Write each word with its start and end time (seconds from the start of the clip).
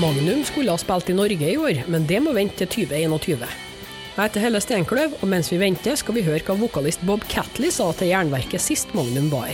Magnum 0.00 0.44
skulle 0.44 0.72
ha 0.72 0.78
spilt 0.80 1.10
i 1.10 1.14
Norge 1.14 1.44
i 1.44 1.56
år, 1.60 1.82
men 1.92 2.06
det 2.08 2.22
må 2.24 2.32
vente 2.32 2.64
til 2.64 2.86
2021. 2.88 3.42
Jeg 3.44 4.16
heter 4.16 4.40
Helle 4.40 4.60
Steinkløv, 4.64 5.16
og 5.20 5.28
mens 5.28 5.50
vi 5.52 5.58
venter, 5.60 5.98
skal 6.00 6.16
vi 6.16 6.22
høre 6.24 6.40
hva 6.46 6.56
vokalist 6.56 7.02
Bob 7.04 7.26
Catley 7.28 7.68
sa 7.74 7.90
til 7.98 8.08
Jernverket 8.08 8.64
sist 8.64 8.94
Magnum 8.96 9.28
var. 9.28 9.52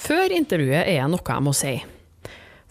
Før 0.00 0.32
intervjuet 0.32 0.86
er 0.86 1.02
det 1.02 1.10
noe 1.12 1.20
jeg 1.34 1.44
må 1.44 1.52
si. 1.56 1.74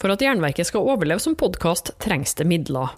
For 0.02 0.10
at 0.10 0.26
Jernverket 0.26 0.72
skal 0.72 0.88
overleve 0.96 1.22
som 1.22 1.38
podkast, 1.38 1.94
trengs 2.02 2.34
det 2.40 2.50
midler. 2.50 2.98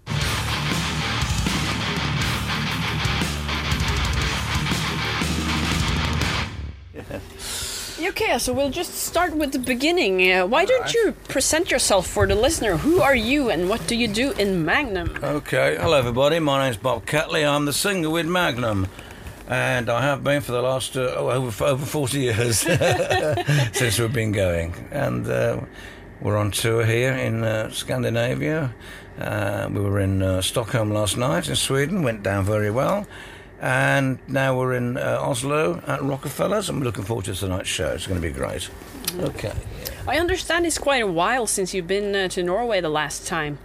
Okay, 8.11 8.37
so 8.39 8.51
we'll 8.51 8.69
just 8.69 8.93
start 8.93 9.33
with 9.37 9.53
the 9.53 9.59
beginning. 9.59 10.29
Uh, 10.29 10.45
why 10.45 10.65
don't 10.65 10.93
you 10.93 11.13
present 11.29 11.71
yourself 11.71 12.05
for 12.07 12.27
the 12.27 12.35
listener? 12.35 12.75
Who 12.75 13.01
are 13.01 13.15
you 13.15 13.49
and 13.49 13.69
what 13.69 13.87
do 13.87 13.95
you 13.95 14.09
do 14.09 14.33
in 14.33 14.65
Magnum? 14.65 15.17
Okay, 15.23 15.77
hello 15.79 15.97
everybody. 15.97 16.39
My 16.39 16.61
name's 16.61 16.75
Bob 16.75 17.05
Catley. 17.05 17.45
I'm 17.47 17.63
the 17.63 17.71
singer 17.71 18.09
with 18.09 18.25
Magnum. 18.25 18.87
and 19.47 19.89
I 19.89 20.01
have 20.01 20.25
been 20.25 20.41
for 20.41 20.51
the 20.51 20.61
last 20.61 20.97
uh, 20.97 21.13
oh, 21.15 21.29
over 21.29 21.63
over 21.63 21.85
forty 21.85 22.19
years 22.19 22.59
since 23.71 23.97
we've 23.97 24.11
been 24.11 24.33
going, 24.33 24.75
and 24.91 25.25
uh, 25.27 25.61
we're 26.19 26.35
on 26.37 26.51
tour 26.51 26.85
here 26.85 27.13
in 27.13 27.45
uh, 27.45 27.71
Scandinavia. 27.71 28.73
Uh, 29.17 29.69
we 29.71 29.79
were 29.79 30.01
in 30.01 30.21
uh, 30.21 30.41
Stockholm 30.41 30.91
last 30.91 31.15
night 31.15 31.47
in 31.47 31.55
Sweden, 31.55 32.03
went 32.03 32.23
down 32.23 32.43
very 32.43 32.71
well, 32.71 33.07
and 33.61 34.17
now 34.27 34.57
we're 34.57 34.73
in 34.73 34.97
uh, 34.97 35.19
Oslo 35.21 35.81
at 35.85 36.01
Rockefellers. 36.01 36.67
I'm 36.67 36.81
looking 36.81 37.03
forward 37.03 37.25
to 37.25 37.35
tonight's 37.35 37.69
show. 37.69 37.89
It's 37.89 38.07
going 38.07 38.19
to 38.19 38.27
be 38.27 38.33
great. 38.33 38.63
Mm-hmm. 38.63 39.25
Okay. 39.25 39.53
I 40.07 40.17
understand 40.17 40.65
it's 40.65 40.79
quite 40.79 41.03
a 41.03 41.07
while 41.07 41.45
since 41.45 41.73
you've 41.73 41.87
been 41.87 42.27
to 42.29 42.43
Norway 42.43 42.81
the 42.81 42.89
last 42.89 43.27
time. 43.27 43.59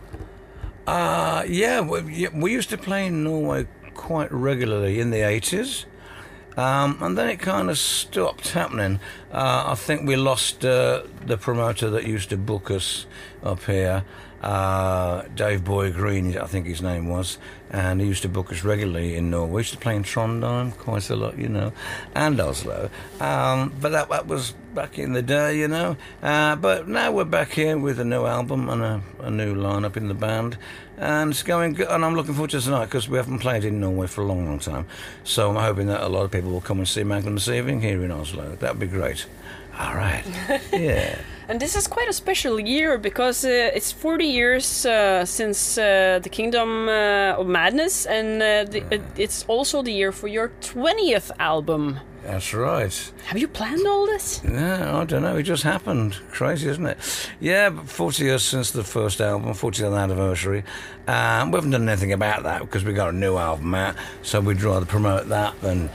Uh, 0.86 1.44
yeah, 1.48 1.80
we, 1.80 2.28
we 2.28 2.52
used 2.52 2.68
to 2.70 2.78
play 2.78 3.06
in 3.06 3.24
Norway 3.24 3.66
quite 3.94 4.30
regularly 4.30 5.00
in 5.00 5.10
the 5.10 5.18
80s. 5.18 5.86
Um, 6.58 6.98
and 7.02 7.18
then 7.18 7.28
it 7.28 7.38
kind 7.38 7.68
of 7.70 7.78
stopped 7.78 8.50
happening. 8.50 9.00
Uh, 9.32 9.64
I 9.68 9.74
think 9.74 10.06
we 10.06 10.16
lost 10.16 10.64
uh, 10.64 11.02
the 11.24 11.36
promoter 11.36 11.90
that 11.90 12.04
used 12.04 12.30
to 12.30 12.36
book 12.36 12.70
us 12.70 13.06
up 13.42 13.64
here, 13.64 14.04
uh, 14.42 15.22
Dave 15.34 15.64
Boy 15.64 15.92
Green, 15.92 16.36
I 16.36 16.46
think 16.46 16.66
his 16.66 16.82
name 16.82 17.08
was, 17.08 17.38
and 17.70 18.00
he 18.00 18.06
used 18.06 18.22
to 18.22 18.28
book 18.28 18.52
us 18.52 18.62
regularly 18.62 19.16
in 19.16 19.30
Norway. 19.30 19.52
We 19.52 19.60
used 19.60 19.72
to 19.72 19.78
play 19.78 19.96
in 19.96 20.02
Trondheim 20.02 20.76
quite 20.76 21.08
a 21.10 21.16
lot, 21.16 21.38
you 21.38 21.48
know, 21.48 21.72
and 22.14 22.40
Oslo. 22.40 22.90
Um, 23.20 23.74
but 23.80 23.90
that, 23.90 24.08
that 24.10 24.26
was 24.26 24.52
back 24.74 24.98
in 24.98 25.12
the 25.12 25.22
day, 25.22 25.58
you 25.58 25.68
know. 25.68 25.96
Uh, 26.22 26.56
but 26.56 26.86
now 26.86 27.12
we're 27.12 27.24
back 27.24 27.52
here 27.52 27.78
with 27.78 27.98
a 27.98 28.04
new 28.04 28.26
album 28.26 28.68
and 28.68 28.82
a, 28.82 29.02
a 29.20 29.30
new 29.30 29.54
lineup 29.54 29.96
in 29.96 30.08
the 30.08 30.14
band 30.14 30.58
and 30.98 31.30
it's 31.30 31.42
going 31.42 31.74
good. 31.74 31.88
And 31.88 32.04
I'm 32.04 32.14
looking 32.14 32.34
forward 32.34 32.50
to 32.50 32.60
tonight 32.60 32.86
because 32.86 33.08
we 33.08 33.16
haven't 33.16 33.40
played 33.40 33.64
in 33.64 33.80
Norway 33.80 34.06
for 34.06 34.22
a 34.22 34.24
long, 34.24 34.46
long 34.46 34.58
time. 34.58 34.86
So 35.24 35.50
I'm 35.50 35.56
hoping 35.56 35.88
that 35.88 36.02
a 36.02 36.08
lot 36.08 36.24
of 36.24 36.30
people 36.30 36.50
will 36.50 36.60
come 36.60 36.78
and 36.78 36.88
see 36.88 37.04
Magnum 37.04 37.34
this 37.34 37.48
evening 37.48 37.80
here 37.80 38.02
in 38.04 38.10
Oslo. 38.10 38.56
That 38.56 38.72
would 38.72 38.80
be 38.80 38.86
great. 38.86 39.26
All 39.78 39.94
right. 39.94 40.24
yeah. 40.72 41.18
And 41.48 41.60
this 41.60 41.76
is 41.76 41.86
quite 41.86 42.08
a 42.08 42.12
special 42.12 42.58
year 42.58 42.98
because 42.98 43.44
uh, 43.44 43.70
it's 43.72 43.92
40 43.92 44.24
years 44.24 44.84
uh, 44.84 45.24
since 45.24 45.78
uh, 45.78 46.18
the 46.20 46.28
Kingdom 46.28 46.88
uh, 46.88 47.36
of 47.38 47.46
Madness, 47.46 48.04
and 48.06 48.42
uh, 48.42 48.64
the, 48.64 49.00
it's 49.16 49.44
also 49.46 49.80
the 49.82 49.92
year 49.92 50.10
for 50.10 50.26
your 50.26 50.48
20th 50.60 51.30
album. 51.38 52.00
That's 52.24 52.52
right. 52.52 53.12
Have 53.26 53.38
you 53.38 53.46
planned 53.46 53.86
all 53.86 54.06
this? 54.06 54.42
No, 54.42 55.00
I 55.00 55.04
don't 55.04 55.22
know. 55.22 55.36
It 55.36 55.44
just 55.44 55.62
happened. 55.62 56.16
Crazy, 56.32 56.68
isn't 56.68 56.84
it? 56.84 56.98
Yeah, 57.38 57.70
40 57.70 58.24
years 58.24 58.42
since 58.42 58.72
the 58.72 58.82
first 58.82 59.20
album, 59.20 59.50
40th 59.50 59.96
anniversary. 59.96 60.64
Um, 61.06 61.52
we 61.52 61.58
haven't 61.58 61.70
done 61.70 61.88
anything 61.88 62.12
about 62.12 62.42
that 62.42 62.62
because 62.62 62.82
we 62.82 62.92
got 62.92 63.10
a 63.10 63.16
new 63.16 63.36
album 63.36 63.72
out, 63.76 63.94
so 64.22 64.40
we'd 64.40 64.60
rather 64.62 64.86
promote 64.86 65.28
that 65.28 65.60
than 65.60 65.88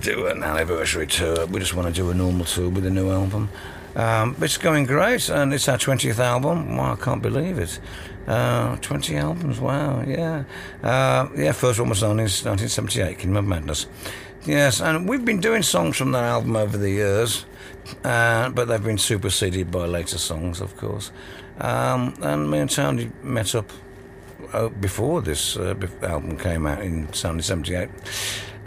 do 0.00 0.26
an 0.26 0.42
anniversary 0.42 1.06
tour. 1.06 1.46
We 1.46 1.60
just 1.60 1.74
want 1.74 1.88
to 1.88 1.94
do 1.94 2.10
a 2.10 2.14
normal 2.14 2.44
tour 2.44 2.68
with 2.68 2.86
a 2.86 2.90
new 2.90 3.10
album. 3.10 3.48
Um, 3.94 4.36
it's 4.40 4.56
going 4.56 4.86
great, 4.86 5.28
and 5.28 5.52
it's 5.52 5.68
our 5.68 5.76
20th 5.76 6.18
album. 6.18 6.76
Wow, 6.76 6.94
I 6.94 6.96
can't 6.96 7.22
believe 7.22 7.58
it. 7.58 7.78
Uh, 8.26 8.76
20 8.76 9.16
albums, 9.16 9.58
wow, 9.58 10.02
yeah. 10.06 10.44
Uh, 10.82 11.28
yeah, 11.36 11.52
first 11.52 11.80
one 11.80 11.88
was 11.88 12.00
done 12.00 12.12
in 12.12 12.24
1978, 12.24 13.18
Kingdom 13.18 13.36
of 13.36 13.44
Madness. 13.44 13.86
Yes, 14.44 14.80
and 14.80 15.08
we've 15.08 15.24
been 15.24 15.40
doing 15.40 15.62
songs 15.62 15.96
from 15.96 16.12
that 16.12 16.24
album 16.24 16.56
over 16.56 16.76
the 16.76 16.90
years, 16.90 17.44
uh, 18.04 18.48
but 18.50 18.66
they've 18.66 18.82
been 18.82 18.98
superseded 18.98 19.70
by 19.70 19.86
later 19.86 20.18
songs, 20.18 20.60
of 20.60 20.76
course. 20.76 21.10
Um, 21.60 22.14
and 22.22 22.50
me 22.50 22.58
and 22.58 22.70
Tony 22.70 23.10
met 23.22 23.54
up 23.54 23.70
uh, 24.52 24.68
before 24.68 25.20
this 25.20 25.56
uh, 25.56 25.74
album 26.02 26.36
came 26.38 26.66
out 26.66 26.80
in 26.80 27.06
1978, 27.06 27.88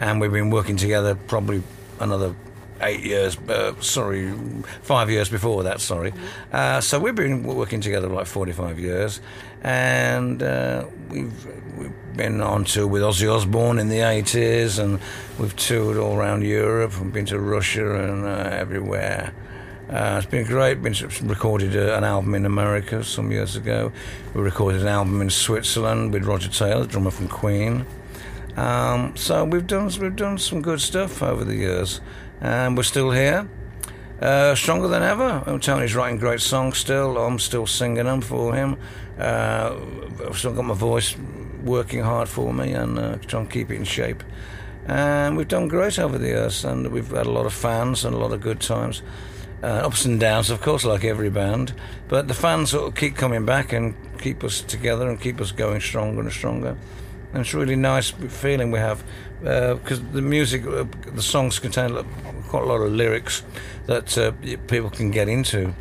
and 0.00 0.20
we've 0.20 0.32
been 0.32 0.50
working 0.50 0.76
together 0.76 1.14
probably 1.14 1.62
another 2.00 2.34
eight 2.80 3.04
years, 3.04 3.38
uh, 3.48 3.74
sorry, 3.80 4.32
five 4.82 5.10
years 5.10 5.28
before 5.28 5.62
that, 5.64 5.80
sorry. 5.80 6.12
Uh, 6.52 6.80
so 6.80 6.98
we've 6.98 7.14
been 7.14 7.42
working 7.42 7.80
together 7.80 8.08
like 8.08 8.26
45 8.26 8.78
years, 8.78 9.20
and 9.62 10.42
uh, 10.42 10.86
we've, 11.08 11.76
we've 11.76 11.92
been 12.16 12.40
on 12.40 12.64
tour 12.64 12.86
with 12.86 13.02
Ozzy 13.02 13.32
Osbourne 13.32 13.78
in 13.78 13.88
the 13.88 13.98
80s, 13.98 14.78
and 14.78 15.00
we've 15.38 15.56
toured 15.56 15.96
all 15.96 16.16
around 16.16 16.42
Europe 16.42 16.92
and 17.00 17.12
been 17.12 17.26
to 17.26 17.38
Russia 17.38 17.94
and 17.94 18.24
uh, 18.24 18.48
everywhere. 18.52 19.32
Uh, 19.88 20.16
it's 20.20 20.30
been 20.30 20.44
great. 20.44 20.82
Been 20.82 20.96
recorded 21.22 21.76
uh, 21.76 21.96
an 21.96 22.02
album 22.02 22.34
in 22.34 22.44
America 22.44 23.04
some 23.04 23.30
years 23.30 23.54
ago. 23.54 23.92
We 24.34 24.42
recorded 24.42 24.82
an 24.82 24.88
album 24.88 25.22
in 25.22 25.30
Switzerland 25.30 26.12
with 26.12 26.24
Roger 26.24 26.48
Taylor, 26.48 26.86
drummer 26.86 27.12
from 27.12 27.28
Queen. 27.28 27.86
Um, 28.56 29.14
so 29.16 29.44
we've 29.44 29.66
done 29.66 29.90
we've 30.00 30.16
done 30.16 30.38
some 30.38 30.62
good 30.62 30.80
stuff 30.80 31.22
over 31.22 31.44
the 31.44 31.56
years 31.56 32.00
and 32.40 32.76
we're 32.76 32.82
still 32.82 33.10
here. 33.10 33.48
Uh, 34.20 34.54
stronger 34.54 34.88
than 34.88 35.02
ever. 35.02 35.58
Tony's 35.60 35.94
writing 35.94 36.18
great 36.18 36.40
songs 36.40 36.78
still. 36.78 37.18
I'm 37.18 37.38
still 37.38 37.66
singing 37.66 38.04
them 38.04 38.22
for 38.22 38.54
him. 38.54 38.78
Uh, 39.18 39.76
I've 40.26 40.38
still 40.38 40.54
got 40.54 40.64
my 40.64 40.74
voice 40.74 41.14
working 41.62 42.00
hard 42.00 42.28
for 42.28 42.54
me 42.54 42.72
and 42.72 42.98
uh, 42.98 43.16
trying 43.26 43.46
to 43.46 43.52
keep 43.52 43.70
it 43.70 43.74
in 43.74 43.84
shape. 43.84 44.22
And 44.86 45.36
we've 45.36 45.48
done 45.48 45.68
great 45.68 45.98
over 45.98 46.16
the 46.16 46.28
years, 46.28 46.64
and 46.64 46.90
we've 46.92 47.10
had 47.10 47.26
a 47.26 47.30
lot 47.30 47.44
of 47.44 47.52
fans 47.52 48.04
and 48.04 48.14
a 48.14 48.18
lot 48.18 48.32
of 48.32 48.40
good 48.40 48.60
times. 48.60 49.02
Uh, 49.62 49.66
ups 49.66 50.04
and 50.04 50.20
downs, 50.20 50.48
of 50.48 50.60
course, 50.60 50.84
like 50.84 51.04
every 51.04 51.28
band. 51.28 51.74
But 52.08 52.28
the 52.28 52.34
fans 52.34 52.70
sort 52.70 52.88
of 52.88 52.94
keep 52.94 53.16
coming 53.16 53.44
back 53.44 53.72
and 53.72 53.94
keep 54.18 54.44
us 54.44 54.60
together 54.60 55.08
and 55.08 55.20
keep 55.20 55.40
us 55.40 55.50
going 55.50 55.80
stronger 55.80 56.20
and 56.20 56.32
stronger. 56.32 56.76
And 57.36 57.44
it's 57.44 57.52
a 57.52 57.58
really 57.58 57.76
nice 57.76 58.08
feeling 58.12 58.70
we 58.70 58.78
have 58.78 59.04
because 59.42 60.00
uh, 60.00 60.04
the 60.12 60.22
music, 60.22 60.66
uh, 60.66 60.86
the 61.12 61.20
songs 61.20 61.58
contain 61.58 61.94
quite 62.48 62.62
a 62.62 62.66
lot 62.66 62.80
of 62.80 62.90
lyrics 62.90 63.42
that 63.84 64.16
uh, 64.16 64.32
people 64.68 64.88
can 64.88 65.10
get 65.10 65.28
into. 65.28 65.74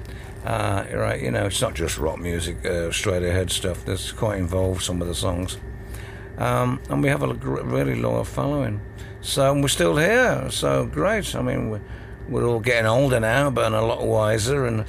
Uh, 0.46 0.84
right, 0.94 1.22
you 1.22 1.32
know, 1.32 1.46
it's 1.46 1.62
not 1.62 1.74
just 1.74 1.98
rock 1.98 2.20
music, 2.20 2.66
uh, 2.66 2.92
straight 2.92 3.24
ahead 3.24 3.52
stuff. 3.52 3.86
That's 3.86 4.12
quite 4.12 4.38
involved. 4.38 4.82
Some 4.82 5.02
of 5.02 5.08
the 5.08 5.16
songs, 5.16 5.58
um, 6.38 6.82
and 6.90 7.02
we 7.02 7.08
have 7.08 7.24
a 7.24 7.34
really 7.34 7.96
loyal 7.96 8.26
following. 8.26 8.82
So 9.22 9.54
we're 9.54 9.70
still 9.70 9.96
here. 9.96 10.52
So 10.52 10.86
great. 10.86 11.34
I 11.36 11.42
mean, 11.42 11.70
we're, 11.70 11.82
we're 12.30 12.46
all 12.46 12.60
getting 12.60 12.88
older 12.88 13.20
now, 13.20 13.50
but 13.50 13.74
a 13.74 13.82
lot 13.82 14.06
wiser, 14.06 14.66
and 14.66 14.86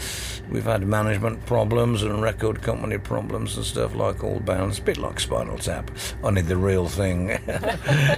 we've 0.50 0.64
had 0.64 0.86
management 0.86 1.44
problems 1.46 2.02
and 2.02 2.22
record 2.22 2.62
company 2.62 2.98
problems 2.98 3.56
and 3.56 3.64
stuff 3.64 3.94
like 3.94 4.24
all 4.24 4.40
bands. 4.40 4.78
A 4.78 4.82
bit 4.82 4.96
like 4.96 5.20
Spinal 5.20 5.58
Tap, 5.58 5.90
only 6.22 6.42
the 6.42 6.56
real 6.56 6.88
thing. 6.88 7.28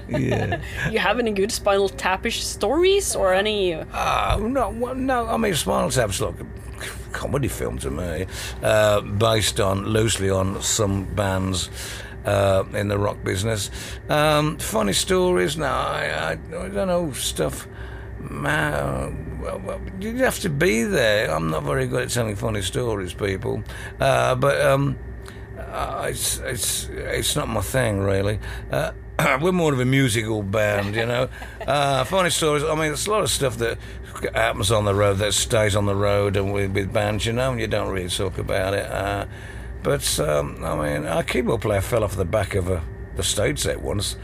yeah. 0.08 0.60
You 0.90 0.98
have 0.98 1.18
any 1.18 1.32
good 1.32 1.52
Spinal 1.52 1.88
Tapish 1.88 2.42
stories 2.42 3.16
or 3.16 3.34
any? 3.34 3.74
Uh, 3.74 4.38
no, 4.40 4.70
no. 4.70 5.26
I 5.26 5.36
mean, 5.36 5.54
Spinal 5.54 5.90
Tap's 5.90 6.20
like 6.20 6.40
a 6.40 6.46
comedy 7.12 7.48
film 7.48 7.78
to 7.78 7.90
me, 7.90 8.26
uh, 8.62 9.00
based 9.00 9.60
on 9.60 9.84
loosely 9.84 10.30
on 10.30 10.60
some 10.62 11.04
bands. 11.14 11.70
Uh, 12.24 12.64
in 12.74 12.88
the 12.88 12.98
rock 12.98 13.16
business, 13.24 13.70
um, 14.10 14.58
funny 14.58 14.92
stories. 14.92 15.56
No, 15.56 15.64
I, 15.64 16.10
I, 16.10 16.32
I 16.32 16.68
don't 16.68 16.88
know 16.88 17.10
stuff. 17.12 17.66
Man, 18.20 19.40
well, 19.40 19.60
well, 19.60 19.80
you 20.00 20.16
have 20.18 20.40
to 20.40 20.50
be 20.50 20.82
there. 20.82 21.30
I'm 21.30 21.50
not 21.50 21.62
very 21.62 21.86
good 21.86 22.02
at 22.02 22.10
telling 22.10 22.36
funny 22.36 22.62
stories, 22.62 23.12
people. 23.14 23.62
Uh, 24.00 24.34
but 24.34 24.60
um, 24.60 24.98
uh, 25.56 26.06
it's 26.08 26.38
it's 26.38 26.88
it's 26.88 27.36
not 27.36 27.48
my 27.48 27.60
thing, 27.60 28.00
really. 28.00 28.40
Uh, 28.70 28.92
we're 29.40 29.52
more 29.52 29.72
of 29.72 29.80
a 29.80 29.84
musical 29.84 30.42
band, 30.42 30.94
you 30.94 31.06
know. 31.06 31.28
Uh, 31.68 32.02
funny 32.04 32.30
stories. 32.30 32.64
I 32.64 32.68
mean, 32.68 32.86
there's 32.86 33.06
a 33.06 33.10
lot 33.10 33.22
of 33.22 33.28
stuff 33.28 33.58
that 33.58 33.76
happens 34.34 34.72
on 34.72 34.86
the 34.86 34.94
road 34.94 35.18
that 35.18 35.34
stays 35.34 35.76
on 35.76 35.84
the 35.84 35.94
road 35.94 36.34
and 36.34 36.50
with, 36.50 36.72
with 36.72 36.90
bands, 36.94 37.26
you 37.26 37.34
know, 37.34 37.50
and 37.50 37.60
you 37.60 37.66
don't 37.66 37.92
really 37.92 38.08
talk 38.08 38.38
about 38.38 38.72
it. 38.72 38.90
Uh, 38.90 39.26
but 39.82 40.18
um, 40.18 40.64
I 40.64 40.74
mean, 40.74 41.06
our 41.06 41.22
keyboard 41.22 41.60
player 41.60 41.82
fell 41.82 42.04
off 42.04 42.16
the 42.16 42.24
back 42.24 42.54
of 42.54 42.70
a, 42.70 42.82
a 43.18 43.22
stage 43.22 43.58
set 43.58 43.82
once. 43.82 44.16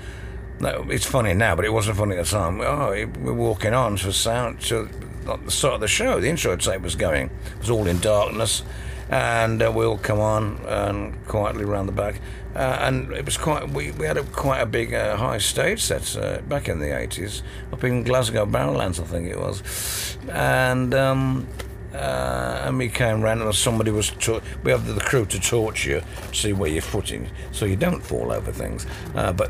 No, 0.61 0.87
it's 0.89 1.07
funny 1.07 1.35
now, 1.35 1.57
but 1.57 1.65
it 1.65 1.73
wasn't 1.73 1.97
funny 1.97 2.17
at 2.17 2.25
the 2.25 2.31
time. 2.31 2.61
Oh, 2.61 2.91
we're 3.21 3.33
walking 3.33 3.75
on 3.75 3.97
to 3.97 4.13
sound 4.13 4.61
to 4.63 4.89
the 5.25 5.51
start 5.51 5.75
of 5.75 5.81
the 5.81 5.89
show. 5.89 6.21
The 6.21 6.29
intro 6.29 6.57
tape 6.57 6.83
was 6.83 6.95
going. 6.95 7.27
It 7.27 7.59
was 7.61 7.71
all 7.71 7.87
in 7.87 7.99
darkness, 7.99 8.63
and 9.11 9.63
uh, 9.63 9.73
we'll 9.75 9.99
come 9.99 10.21
on 10.21 10.61
and 10.67 11.27
quietly 11.27 11.65
round 11.65 11.89
the 11.89 11.93
back. 11.93 12.21
Uh, 12.55 12.79
and 12.81 13.13
it 13.13 13.25
was 13.25 13.37
quite. 13.37 13.69
We, 13.71 13.91
we 13.93 14.07
had 14.07 14.17
a, 14.17 14.23
quite 14.23 14.61
a 14.61 14.67
big 14.67 14.95
uh, 14.95 15.17
high 15.17 15.39
stage 15.39 15.83
set 15.83 16.17
uh, 16.17 16.41
back 16.43 16.69
in 16.69 16.79
the 16.79 16.97
eighties 16.97 17.43
up 17.73 17.83
in 17.83 18.05
Glasgow 18.05 18.47
Barrowlands, 18.47 19.01
I 19.01 19.05
think 19.05 19.29
it 19.29 19.39
was, 19.39 20.17
and. 20.31 20.95
Um, 20.95 21.49
uh, 21.95 22.63
and 22.65 22.77
we 22.77 22.89
came 22.89 23.23
round 23.23 23.41
and 23.41 23.55
somebody 23.55 23.93
was 23.93 24.11
ta- 24.11 24.41
we 24.65 24.73
have 24.73 24.85
the 24.85 25.01
crew 25.01 25.25
to 25.25 25.39
torch 25.39 25.87
you 25.87 26.03
to 26.33 26.35
see 26.35 26.53
where 26.53 26.69
you're 26.69 26.83
footing 26.83 27.31
so 27.53 27.67
you 27.67 27.77
don't 27.77 28.01
fall 28.03 28.33
over 28.33 28.51
things 28.51 28.85
uh, 29.15 29.33
but 29.33 29.49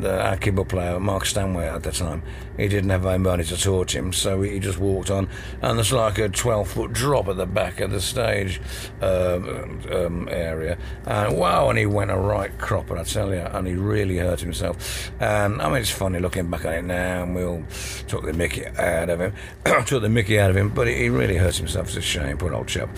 the, 0.00 0.20
our 0.20 0.36
keyboard 0.36 0.68
player 0.68 0.98
Mark 0.98 1.24
Stanway 1.24 1.68
at 1.68 1.82
the 1.82 1.92
time. 1.92 2.22
He 2.56 2.68
didn't 2.68 2.90
have 2.90 3.06
anybody 3.06 3.44
to 3.44 3.56
torch 3.56 3.94
him 3.94 4.12
so 4.12 4.42
he 4.42 4.58
just 4.58 4.78
walked 4.78 5.10
on. 5.10 5.28
And 5.62 5.78
there's 5.78 5.92
like 5.92 6.18
a 6.18 6.28
12 6.28 6.68
foot 6.68 6.92
drop 6.92 7.28
at 7.28 7.36
the 7.36 7.46
back 7.46 7.80
of 7.80 7.90
the 7.90 8.00
stage 8.00 8.60
um, 9.00 9.80
um, 9.90 10.28
area. 10.30 10.78
And 11.06 11.36
wow 11.36 11.70
and 11.70 11.78
he 11.78 11.86
went 11.86 12.10
a 12.10 12.16
right 12.16 12.56
cropper 12.58 12.96
I 12.96 13.04
tell 13.04 13.30
you 13.30 13.40
and 13.40 13.66
he 13.66 13.74
really 13.74 14.18
hurt 14.18 14.40
himself. 14.40 15.10
And 15.20 15.60
I 15.62 15.68
mean 15.68 15.78
it's 15.78 15.90
funny 15.90 16.18
looking 16.18 16.50
back 16.50 16.64
at 16.64 16.74
it 16.74 16.82
now 16.82 17.22
and 17.22 17.34
we'll 17.34 17.64
took 18.08 18.24
the 18.24 18.32
mickey 18.32 18.66
out 18.66 19.08
of 19.08 19.20
him 19.20 19.34
took 19.86 20.02
the 20.02 20.08
mickey 20.08 20.38
out 20.38 20.50
of 20.50 20.56
him 20.56 20.68
but 20.70 20.88
he 20.88 21.08
really 21.08 21.36
hurt 21.36 21.56
himself. 21.56 21.88
It's 21.88 21.96
a 21.96 22.02
shame 22.02 22.38
poor 22.38 22.54
old 22.54 22.68
chap 22.68 22.90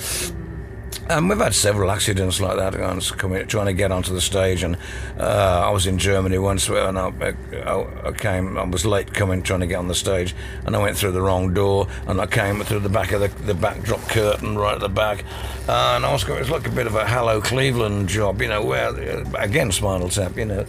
um, 1.08 1.28
we've 1.28 1.38
had 1.38 1.54
several 1.54 1.90
accidents 1.90 2.40
like 2.40 2.56
that. 2.56 2.72
Coming, 3.16 3.46
trying 3.46 3.66
to 3.66 3.72
get 3.72 3.92
onto 3.92 4.14
the 4.14 4.20
stage, 4.20 4.62
and 4.62 4.76
uh, 5.18 5.62
I 5.66 5.70
was 5.70 5.86
in 5.86 5.98
Germany 5.98 6.38
once, 6.38 6.68
and 6.68 6.98
I, 6.98 7.34
I, 7.52 8.08
I, 8.08 8.12
came. 8.12 8.56
I 8.58 8.64
was 8.64 8.86
late 8.86 9.12
coming, 9.12 9.42
trying 9.42 9.60
to 9.60 9.66
get 9.66 9.76
on 9.76 9.88
the 9.88 9.94
stage, 9.94 10.34
and 10.66 10.76
I 10.76 10.82
went 10.82 10.96
through 10.96 11.12
the 11.12 11.22
wrong 11.22 11.54
door, 11.54 11.88
and 12.06 12.20
I 12.20 12.26
came 12.26 12.60
through 12.62 12.80
the 12.80 12.88
back 12.88 13.12
of 13.12 13.20
the, 13.20 13.28
the 13.44 13.54
backdrop 13.54 14.00
curtain 14.08 14.56
right 14.56 14.74
at 14.74 14.80
the 14.80 14.88
back, 14.88 15.24
uh, 15.68 15.94
and 15.96 16.06
I 16.06 16.12
was. 16.12 16.24
going. 16.24 16.38
It 16.38 16.42
was 16.42 16.50
like 16.50 16.66
a 16.66 16.70
bit 16.70 16.86
of 16.86 16.94
a 16.94 17.06
Hello 17.06 17.40
Cleveland 17.40 18.08
job, 18.08 18.40
you 18.40 18.48
know, 18.48 18.64
where 18.64 18.94
again 19.34 19.72
Spinal 19.72 20.08
Tap, 20.08 20.36
you 20.36 20.44
know. 20.44 20.66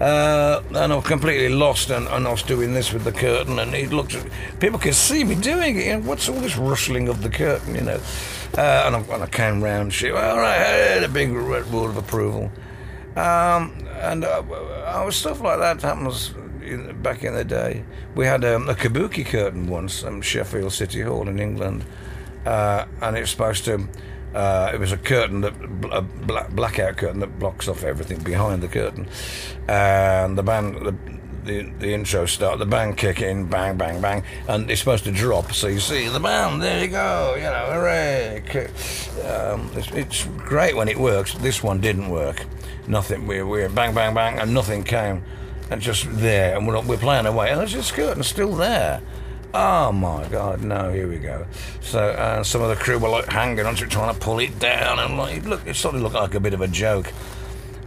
Uh, 0.00 0.62
and 0.68 0.92
I 0.92 0.96
was 0.96 1.04
completely 1.04 1.48
lost, 1.48 1.90
and, 1.90 2.06
and, 2.06 2.26
I 2.26 2.30
was 2.30 2.44
doing 2.44 2.72
this 2.72 2.92
with 2.92 3.02
the 3.02 3.10
curtain, 3.10 3.58
and 3.58 3.74
he 3.74 3.86
looked 3.86 4.14
at 4.14 4.24
people 4.60 4.78
could 4.78 4.94
see 4.94 5.24
me 5.24 5.34
doing 5.34 5.76
it. 5.76 5.86
You 5.86 5.98
know, 5.98 6.08
what's 6.08 6.28
all 6.28 6.38
this 6.40 6.56
rustling 6.56 7.08
of 7.08 7.22
the 7.22 7.28
curtain, 7.28 7.74
you 7.74 7.80
know? 7.80 8.00
Uh, 8.56 8.84
and, 8.86 8.96
I, 8.96 9.00
and, 9.00 9.22
I, 9.24 9.26
came 9.26 9.62
round, 9.62 9.92
she, 9.92 10.10
all 10.10 10.38
right, 10.38 11.02
a 11.02 11.08
big 11.08 11.32
red 11.32 11.70
word 11.72 11.90
of 11.90 11.96
approval. 11.96 12.52
Um, 13.16 13.84
and 13.96 14.24
uh, 14.24 15.10
stuff 15.10 15.40
like 15.40 15.58
that 15.58 15.82
happens 15.82 16.32
in, 16.62 17.02
back 17.02 17.24
in 17.24 17.34
the 17.34 17.44
day. 17.44 17.84
We 18.14 18.26
had 18.26 18.44
um, 18.44 18.68
a 18.68 18.74
kabuki 18.74 19.26
curtain 19.26 19.66
once 19.66 20.04
in 20.04 20.22
Sheffield 20.22 20.72
City 20.72 21.00
Hall 21.02 21.28
in 21.28 21.40
England, 21.40 21.84
uh, 22.46 22.84
and 23.02 23.16
it's 23.16 23.32
supposed 23.32 23.64
to 23.64 23.88
uh, 24.34 24.70
it 24.74 24.80
was 24.80 24.92
a 24.92 24.96
curtain 24.96 25.40
that 25.40 25.54
a 25.90 26.02
black, 26.02 26.50
blackout 26.50 26.96
curtain 26.96 27.20
that 27.20 27.38
blocks 27.38 27.68
off 27.68 27.82
everything 27.84 28.22
behind 28.22 28.62
the 28.62 28.68
curtain, 28.68 29.08
and 29.68 30.36
the 30.36 30.42
band. 30.42 30.76
The, 30.76 31.18
the, 31.44 31.62
the 31.78 31.94
intro 31.94 32.26
start, 32.26 32.58
the 32.58 32.66
band 32.66 32.98
kick 32.98 33.22
in, 33.22 33.46
bang, 33.48 33.78
bang, 33.78 34.02
bang, 34.02 34.22
and 34.48 34.70
it's 34.70 34.80
supposed 34.80 35.04
to 35.04 35.10
drop. 35.10 35.54
So 35.54 35.66
you 35.66 35.80
see 35.80 36.06
the 36.06 36.20
band, 36.20 36.62
there 36.62 36.84
you 36.84 36.90
go, 36.90 37.36
you 37.36 37.44
know, 37.44 37.70
hooray! 37.72 38.42
Um, 39.24 39.70
it's, 39.74 39.90
it's, 39.92 40.24
great 40.36 40.76
when 40.76 40.88
it 40.88 40.98
works. 40.98 41.32
This 41.34 41.62
one 41.62 41.80
didn't 41.80 42.10
work. 42.10 42.44
Nothing. 42.86 43.26
We 43.26 43.42
we 43.42 43.66
bang, 43.68 43.94
bang, 43.94 44.12
bang, 44.12 44.38
and 44.38 44.52
nothing 44.52 44.84
came, 44.84 45.24
and 45.70 45.80
just 45.80 46.06
there, 46.18 46.54
and 46.54 46.68
we're, 46.68 46.82
we're 46.82 46.98
playing 46.98 47.24
away, 47.24 47.50
and 47.50 47.60
there's 47.60 47.72
just 47.72 47.94
curtain 47.94 48.22
still 48.22 48.54
there. 48.54 49.00
Oh 49.54 49.92
my 49.92 50.28
God! 50.28 50.62
No, 50.62 50.92
here 50.92 51.08
we 51.08 51.18
go. 51.18 51.46
So 51.80 52.00
uh, 52.00 52.42
some 52.42 52.60
of 52.60 52.68
the 52.68 52.76
crew 52.76 52.98
were 52.98 53.08
like 53.08 53.26
hanging 53.26 53.64
onto 53.64 53.84
it, 53.84 53.90
trying 53.90 54.12
to 54.12 54.20
pull 54.20 54.38
it 54.40 54.58
down, 54.58 54.98
and 54.98 55.16
like 55.16 55.44
look, 55.46 55.66
it 55.66 55.74
sort 55.74 55.94
of 55.94 56.02
looked 56.02 56.14
like 56.14 56.34
a 56.34 56.40
bit 56.40 56.52
of 56.52 56.60
a 56.60 56.68
joke. 56.68 57.12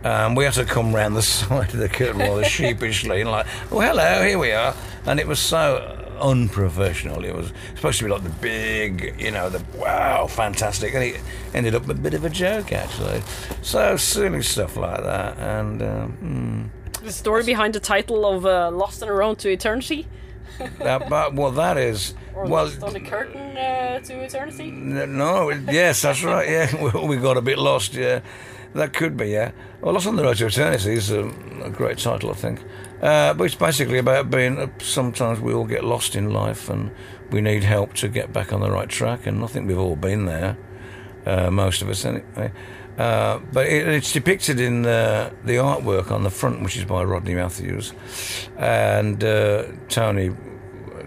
Um, 0.03 0.33
we 0.33 0.45
had 0.45 0.53
to 0.53 0.65
come 0.65 0.93
round 0.93 1.15
the 1.15 1.21
side 1.21 1.73
of 1.73 1.79
the 1.79 1.89
curtain 1.89 2.19
rather 2.19 2.43
sheepishly 2.57 3.21
and 3.21 3.29
like, 3.29 3.45
oh 3.71 3.79
hello, 3.79 4.25
here 4.25 4.39
we 4.39 4.51
are, 4.51 4.75
and 5.05 5.19
it 5.19 5.27
was 5.27 5.39
so 5.39 5.97
unprofessional. 6.19 7.23
It 7.23 7.35
was 7.35 7.53
supposed 7.75 7.99
to 7.99 8.05
be 8.05 8.11
like 8.11 8.23
the 8.23 8.29
big, 8.29 9.15
you 9.19 9.29
know, 9.29 9.49
the 9.49 9.63
wow, 9.77 10.25
fantastic, 10.25 10.95
and 10.95 11.03
it 11.03 11.21
ended 11.53 11.75
up 11.75 11.87
a 11.87 11.93
bit 11.93 12.15
of 12.15 12.25
a 12.25 12.29
joke 12.29 12.71
actually. 12.71 13.21
So 13.61 13.97
silly 13.97 14.41
stuff 14.41 14.77
like 14.77 15.03
that, 15.03 15.37
and. 15.37 15.81
Um. 15.83 16.71
The 17.03 17.11
story 17.11 17.43
behind 17.43 17.73
the 17.73 17.79
title 17.79 18.27
of 18.27 18.45
uh, 18.45 18.69
"Lost 18.71 19.01
on 19.01 19.09
the 19.09 19.13
Road 19.15 19.39
to 19.39 19.49
Eternity." 19.49 20.07
That, 20.79 21.09
but 21.09 21.33
well, 21.33 21.51
that 21.51 21.77
is 21.77 22.13
or 22.33 22.45
well. 22.45 22.71
on 22.83 22.93
the 22.93 22.99
curtain 22.99 23.57
uh, 23.57 23.99
to 23.99 24.19
eternity. 24.21 24.71
No, 24.71 25.49
yes, 25.49 26.01
that's 26.01 26.23
right. 26.23 26.47
Yeah, 26.49 26.91
we, 26.93 27.07
we 27.07 27.17
got 27.17 27.37
a 27.37 27.41
bit 27.41 27.57
lost. 27.57 27.93
Yeah, 27.93 28.21
that 28.73 28.93
could 28.93 29.17
be. 29.17 29.29
Yeah, 29.29 29.51
well, 29.81 29.93
Lost 29.93 30.07
on 30.07 30.15
the 30.15 30.23
Road 30.23 30.37
to 30.37 30.47
Eternity 30.47 30.93
is 30.93 31.09
a, 31.11 31.27
a 31.63 31.69
great 31.69 31.97
title, 31.97 32.29
I 32.29 32.33
think. 32.33 32.63
Uh, 33.01 33.33
but 33.33 33.45
it's 33.45 33.55
basically 33.55 33.97
about 33.97 34.29
being. 34.29 34.59
Uh, 34.59 34.67
sometimes 34.79 35.39
we 35.39 35.53
all 35.53 35.65
get 35.65 35.83
lost 35.83 36.15
in 36.15 36.31
life, 36.31 36.69
and 36.69 36.91
we 37.31 37.41
need 37.41 37.63
help 37.63 37.93
to 37.95 38.07
get 38.07 38.31
back 38.31 38.53
on 38.53 38.61
the 38.61 38.69
right 38.69 38.89
track. 38.89 39.25
And 39.25 39.43
I 39.43 39.47
think 39.47 39.67
we've 39.67 39.79
all 39.79 39.95
been 39.95 40.25
there. 40.25 40.57
Uh, 41.25 41.51
most 41.51 41.81
of 41.81 41.89
us, 41.89 42.05
anyway. 42.05 42.51
Uh, 42.97 43.39
but 43.51 43.65
it, 43.67 43.87
it's 43.87 44.11
depicted 44.11 44.59
in 44.59 44.83
the, 44.83 45.33
the 45.45 45.55
artwork 45.55 46.11
on 46.11 46.23
the 46.23 46.29
front, 46.29 46.61
which 46.61 46.77
is 46.77 46.85
by 46.85 47.03
Rodney 47.03 47.33
Matthews. 47.33 47.93
And 48.57 49.23
uh, 49.23 49.65
Tony 49.89 50.31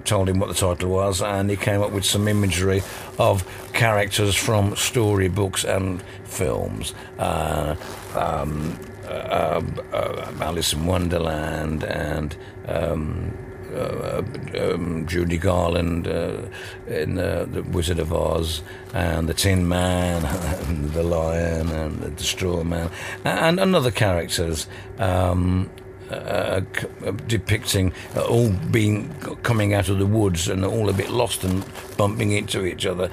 told 0.05 0.29
him 0.29 0.39
what 0.39 0.49
the 0.49 0.55
title 0.55 0.91
was, 0.91 1.23
and 1.23 1.51
he 1.51 1.57
came 1.57 1.83
up 1.83 1.93
with 1.93 2.05
some 2.05 2.29
imagery 2.29 2.83
of 3.19 3.45
characters 3.73 4.35
from 4.35 4.77
storybooks 4.77 5.65
and 5.65 6.03
films. 6.25 6.95
Uh, 7.19 7.77
um, 8.15 8.79
uh, 9.07 9.61
uh, 9.93 10.33
Alice 10.41 10.73
in 10.73 10.87
Wonderland 10.87 11.85
and 11.85 12.37
um, 12.67 13.37
uh, 13.75 14.23
um, 14.59 15.07
Judy 15.07 15.37
Garland 15.37 16.07
uh, 16.07 16.43
in 16.87 17.19
uh, 17.19 17.47
The 17.51 17.63
Wizard 17.63 17.99
of 17.99 18.13
Oz, 18.13 18.63
and 18.93 19.29
the 19.29 19.35
Tin 19.35 19.69
Man, 19.69 20.25
and 20.69 20.91
the 20.93 21.03
Lion, 21.03 21.71
and 21.71 22.17
the 22.17 22.25
Straw 22.25 22.63
Man, 22.63 22.91
and, 23.25 23.59
and 23.59 23.75
other 23.75 23.91
characters. 23.91 24.69
Um, 24.99 25.71
uh, 26.11 26.61
uh, 27.05 27.11
depicting 27.27 27.93
uh, 28.17 28.25
all 28.25 28.51
being 28.71 29.13
coming 29.43 29.75
out 29.75 29.89
of 29.89 29.99
the 29.99 30.07
woods 30.07 30.49
and 30.49 30.65
all 30.65 30.89
a 30.89 30.93
bit 30.93 31.11
lost 31.11 31.45
and 31.45 31.65
bumping 31.97 32.33
into 32.33 32.65
each 32.65 32.87
other. 32.87 33.11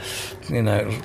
You 0.49 0.61
know, 0.61 1.01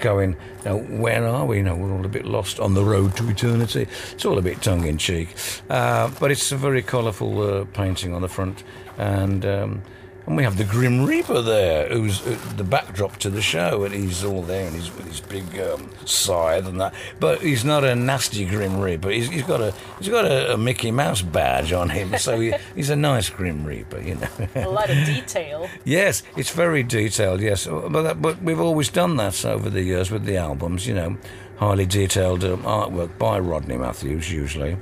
going, 0.00 0.36
you 0.64 0.64
know, 0.64 0.78
where 0.78 1.26
are 1.26 1.44
we? 1.44 1.58
You 1.58 1.64
know, 1.64 1.76
we're 1.76 1.92
all 1.92 2.04
a 2.04 2.08
bit 2.08 2.24
lost 2.24 2.58
on 2.58 2.74
the 2.74 2.84
road 2.84 3.16
to 3.16 3.28
eternity. 3.28 3.86
It's 4.12 4.24
all 4.24 4.38
a 4.38 4.42
bit 4.42 4.62
tongue 4.62 4.86
in 4.86 4.98
cheek, 4.98 5.34
uh, 5.68 6.10
but 6.20 6.30
it's 6.30 6.52
a 6.52 6.56
very 6.56 6.82
colourful 6.82 7.42
uh, 7.42 7.64
painting 7.66 8.14
on 8.14 8.22
the 8.22 8.28
front, 8.28 8.64
and 8.96 9.44
um, 9.44 9.82
and 10.30 10.36
we 10.36 10.44
have 10.44 10.56
the 10.56 10.64
Grim 10.64 11.06
Reaper 11.06 11.42
there, 11.42 11.88
who's 11.88 12.24
uh, 12.24 12.38
the 12.56 12.62
backdrop 12.62 13.16
to 13.16 13.30
the 13.30 13.42
show, 13.42 13.82
and 13.82 13.92
he's 13.92 14.22
all 14.22 14.42
there, 14.42 14.68
and 14.68 14.76
he's 14.76 14.88
with 14.94 15.08
his 15.08 15.20
big 15.20 15.58
um, 15.58 15.90
scythe 16.04 16.68
and 16.68 16.80
that. 16.80 16.94
But 17.18 17.40
he's 17.40 17.64
not 17.64 17.82
a 17.82 17.96
nasty 17.96 18.46
Grim 18.46 18.78
Reaper. 18.78 19.10
He's, 19.10 19.28
he's 19.28 19.42
got 19.42 19.60
a 19.60 19.74
he's 19.98 20.08
got 20.08 20.26
a, 20.26 20.54
a 20.54 20.56
Mickey 20.56 20.92
Mouse 20.92 21.20
badge 21.20 21.72
on 21.72 21.90
him, 21.90 22.16
so 22.16 22.38
he, 22.38 22.54
he's 22.76 22.90
a 22.90 22.96
nice 22.96 23.28
Grim 23.28 23.64
Reaper, 23.64 24.00
you 24.00 24.14
know. 24.14 24.28
A 24.54 24.68
lot 24.68 24.88
of 24.88 24.98
detail. 25.04 25.68
Yes, 25.82 26.22
it's 26.36 26.50
very 26.50 26.84
detailed. 26.84 27.40
Yes, 27.40 27.66
but 27.66 28.02
that, 28.02 28.22
but 28.22 28.40
we've 28.40 28.60
always 28.60 28.88
done 28.88 29.16
that 29.16 29.44
over 29.44 29.68
the 29.68 29.82
years 29.82 30.12
with 30.12 30.26
the 30.26 30.36
albums. 30.36 30.86
You 30.86 30.94
know, 30.94 31.18
highly 31.56 31.86
detailed 31.86 32.44
um, 32.44 32.62
artwork 32.62 33.18
by 33.18 33.40
Rodney 33.40 33.78
Matthews, 33.78 34.30
usually 34.30 34.76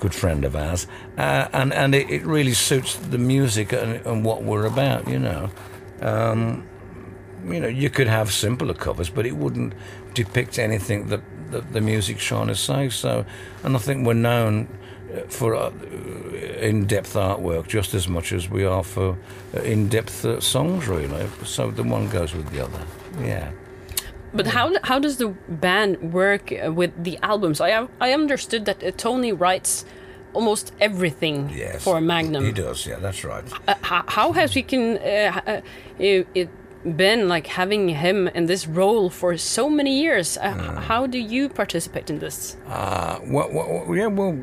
good 0.00 0.14
friend 0.14 0.44
of 0.44 0.56
ours, 0.56 0.86
uh, 1.18 1.48
and 1.52 1.72
and 1.72 1.94
it, 1.94 2.10
it, 2.10 2.24
really 2.24 2.54
suits 2.54 2.96
the 2.96 3.18
music 3.18 3.72
and, 3.72 4.04
and 4.06 4.24
what 4.24 4.42
we're 4.42 4.66
about. 4.66 5.08
You 5.08 5.18
know, 5.18 5.50
um, 6.00 6.66
you 7.46 7.60
know, 7.60 7.68
you 7.68 7.90
could 7.90 8.08
have 8.08 8.32
simpler 8.32 8.74
covers, 8.74 9.10
but 9.10 9.26
it 9.26 9.36
wouldn't 9.36 9.74
depict 10.14 10.58
anything 10.58 11.08
that, 11.08 11.20
that 11.50 11.72
the 11.72 12.14
trying 12.18 12.48
to 12.48 12.54
say. 12.54 12.88
So, 12.88 13.24
and 13.62 13.76
I 13.76 13.78
think 13.78 14.06
we're 14.06 14.14
known 14.14 14.68
for 15.28 15.54
uh, 15.54 15.70
in-depth 16.60 17.14
artwork 17.14 17.68
just 17.68 17.94
as 17.94 18.08
much 18.08 18.32
as 18.32 18.48
we 18.48 18.64
are 18.64 18.82
for 18.82 19.16
uh, 19.54 19.60
in-depth 19.60 20.24
uh, 20.24 20.40
songs, 20.40 20.88
really. 20.88 21.26
So 21.44 21.70
the 21.70 21.82
one 21.82 22.08
goes 22.08 22.34
with 22.34 22.50
the 22.50 22.64
other. 22.64 22.84
Yeah. 23.20 23.52
But 24.34 24.48
how 24.48 24.72
how 24.82 24.98
does 24.98 25.16
the 25.16 25.28
band 25.48 26.12
work 26.12 26.52
uh, 26.52 26.72
with 26.72 26.92
the 27.04 27.18
albums? 27.22 27.60
I 27.60 27.86
I 28.00 28.12
understood 28.12 28.64
that 28.64 28.82
uh, 28.82 28.90
Tony 28.96 29.32
writes 29.32 29.84
almost 30.34 30.72
everything 30.80 31.50
yes, 31.50 31.84
for 31.84 32.00
Magnum. 32.00 32.44
He 32.44 32.52
does, 32.52 32.86
yeah, 32.86 32.98
that's 32.98 33.24
right. 33.24 33.44
Uh, 33.68 33.74
how, 33.82 34.04
how, 34.08 34.32
has 34.32 34.52
he 34.52 34.62
can 34.62 34.98
it, 35.98 36.26
it, 36.34 36.48
been 36.96 37.28
like 37.28 37.46
having 37.46 37.88
him 37.88 38.28
in 38.28 38.46
this 38.46 38.66
role 38.66 39.10
for 39.10 39.36
so 39.36 39.70
many 39.70 40.00
years? 40.00 40.36
Mm. 40.40 40.82
How 40.82 41.06
do 41.06 41.18
you 41.18 41.48
participate 41.48 42.10
in 42.10 42.18
this? 42.18 42.56
Uh, 42.66 43.20
well, 43.24 43.48
well, 43.52 43.94
yeah, 43.94 44.08
well, 44.08 44.36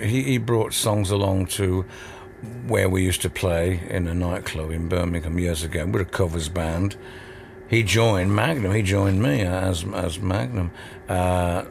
he, 0.00 0.22
he 0.22 0.38
brought 0.38 0.72
songs 0.72 1.10
along 1.10 1.46
to 1.46 1.84
where 2.66 2.88
we 2.88 3.02
used 3.02 3.22
to 3.22 3.30
play 3.30 3.80
in 3.88 4.06
a 4.06 4.14
nightclub 4.14 4.70
in 4.70 4.88
Birmingham 4.88 5.38
years 5.38 5.62
ago. 5.62 5.86
We're 5.86 6.02
a 6.02 6.04
covers 6.04 6.48
band. 6.48 6.96
He 7.68 7.82
joined 7.82 8.34
Magnum. 8.34 8.72
He 8.72 8.82
joined 8.82 9.22
me 9.22 9.42
as 9.42 9.84
as 9.94 10.20
Magnum, 10.20 10.70
uh, 11.08 11.64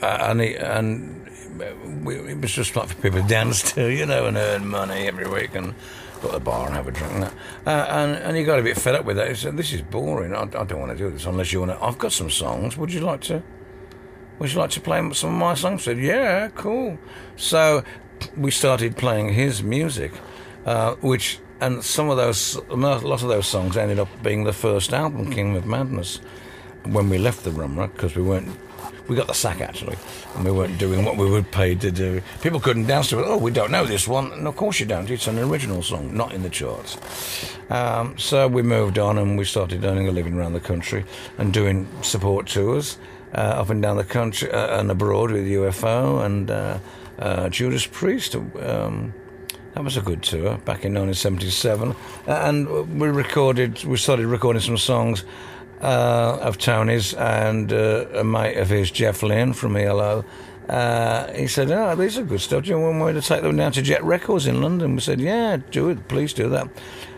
and 0.00 0.40
he, 0.40 0.56
and 0.56 1.28
we, 2.04 2.16
it 2.16 2.40
was 2.40 2.52
just 2.52 2.76
like 2.76 2.88
for 2.88 2.94
people 2.96 3.22
to 3.22 3.28
dance 3.28 3.72
to, 3.72 3.90
you 3.90 4.06
know, 4.06 4.26
and 4.26 4.36
earn 4.36 4.66
money 4.68 5.06
every 5.06 5.28
week 5.28 5.54
and 5.54 5.74
go 6.20 6.28
to 6.28 6.34
the 6.34 6.40
bar 6.40 6.66
and 6.66 6.76
have 6.76 6.86
a 6.86 6.90
drink 6.90 7.12
and 7.14 7.22
that. 7.24 7.34
Uh, 7.66 7.86
and, 7.90 8.16
and 8.16 8.36
he 8.36 8.44
got 8.44 8.58
a 8.58 8.62
bit 8.62 8.76
fed 8.76 8.94
up 8.94 9.04
with 9.04 9.16
that. 9.16 9.28
He 9.28 9.34
said, 9.34 9.56
"This 9.56 9.72
is 9.72 9.82
boring. 9.82 10.34
I, 10.34 10.42
I 10.42 10.64
don't 10.64 10.80
want 10.80 10.92
to 10.92 10.98
do 10.98 11.10
this 11.10 11.26
unless 11.26 11.52
you 11.52 11.60
want 11.60 11.72
to. 11.72 11.82
I've 11.82 11.98
got 11.98 12.12
some 12.12 12.30
songs. 12.30 12.76
Would 12.76 12.92
you 12.92 13.00
like 13.00 13.22
to?" 13.22 13.42
Would 14.38 14.52
you 14.52 14.58
like 14.58 14.70
to 14.70 14.80
play 14.80 14.98
some 15.12 15.34
of 15.34 15.38
my 15.38 15.54
songs? 15.54 15.82
I 15.82 15.84
said, 15.84 15.98
yeah, 15.98 16.48
cool. 16.48 16.98
So 17.36 17.84
we 18.36 18.50
started 18.50 18.96
playing 18.96 19.34
his 19.34 19.62
music, 19.62 20.10
uh, 20.66 20.94
which 20.96 21.38
and 21.62 21.84
some 21.84 22.10
of 22.10 22.16
those, 22.16 22.56
a 22.56 22.74
lot 22.74 23.22
of 23.22 23.28
those 23.28 23.46
songs 23.46 23.76
ended 23.76 24.00
up 24.00 24.08
being 24.22 24.42
the 24.42 24.52
first 24.52 24.92
album, 24.92 25.30
King 25.30 25.56
of 25.56 25.64
Madness, 25.64 26.16
when 26.82 27.08
we 27.08 27.18
left 27.18 27.44
the 27.44 27.50
Rumrock 27.50 27.92
because 27.92 28.16
we 28.16 28.22
weren't. 28.22 28.48
We 29.08 29.16
got 29.16 29.26
the 29.26 29.34
sack 29.34 29.60
actually, 29.60 29.96
and 30.34 30.44
we 30.44 30.52
weren't 30.52 30.78
doing 30.78 31.04
what 31.04 31.16
we 31.16 31.28
were 31.28 31.42
paid 31.42 31.80
to 31.82 31.90
do. 31.90 32.22
People 32.40 32.60
couldn't 32.60 32.86
dance 32.86 33.10
to 33.10 33.18
it. 33.18 33.24
Oh, 33.26 33.36
we 33.36 33.50
don't 33.50 33.70
know 33.70 33.84
this 33.84 34.06
one. 34.08 34.32
And 34.32 34.46
of 34.46 34.56
course 34.56 34.80
you 34.80 34.86
don't. 34.86 35.10
It's 35.10 35.26
an 35.26 35.38
original 35.38 35.82
song, 35.82 36.16
not 36.16 36.32
in 36.32 36.42
the 36.42 36.50
charts. 36.50 36.96
Um, 37.68 38.16
so 38.16 38.46
we 38.48 38.62
moved 38.62 38.98
on 38.98 39.18
and 39.18 39.36
we 39.36 39.44
started 39.44 39.84
earning 39.84 40.08
a 40.08 40.12
living 40.12 40.34
around 40.34 40.52
the 40.52 40.60
country 40.60 41.04
and 41.36 41.52
doing 41.52 41.88
support 42.02 42.46
tours 42.46 42.96
uh, 43.34 43.60
up 43.60 43.70
and 43.70 43.82
down 43.82 43.96
the 43.96 44.04
country 44.04 44.50
uh, 44.50 44.80
and 44.80 44.90
abroad 44.90 45.32
with 45.32 45.46
UFO 45.46 46.24
and 46.24 46.50
uh, 46.50 46.78
uh, 47.18 47.48
Judas 47.48 47.86
Priest. 47.86 48.36
Um, 48.36 49.12
that 49.74 49.84
was 49.84 49.96
a 49.96 50.02
good 50.02 50.22
tour 50.22 50.58
back 50.58 50.84
in 50.84 50.94
1977, 50.94 51.94
and 52.26 53.00
we 53.00 53.08
recorded. 53.08 53.82
We 53.84 53.96
started 53.96 54.26
recording 54.26 54.62
some 54.62 54.76
songs 54.76 55.24
uh, 55.80 56.38
of 56.40 56.58
Tony's 56.58 57.14
and 57.14 57.72
uh, 57.72 58.06
a 58.14 58.24
mate 58.24 58.56
of 58.56 58.68
his, 58.68 58.90
Jeff 58.90 59.22
Lynne 59.22 59.52
from 59.52 59.76
ELO. 59.76 60.24
he 61.34 61.46
said, 61.46 61.70
"Oh, 61.70 61.94
these 61.96 62.18
are 62.18 62.22
good 62.22 62.40
stuff. 62.40 62.64
Do 62.64 62.70
you 62.70 62.78
want 62.78 62.98
me 62.98 63.12
to 63.12 63.26
take 63.26 63.42
them 63.42 63.56
down 63.56 63.72
to 63.72 63.82
Jet 63.82 64.04
Records 64.04 64.46
in 64.46 64.60
London?" 64.60 64.94
We 64.94 65.00
said, 65.00 65.20
"Yeah, 65.20 65.58
do 65.70 65.88
it. 65.88 66.08
Please 66.08 66.32
do 66.32 66.48
that." 66.50 66.68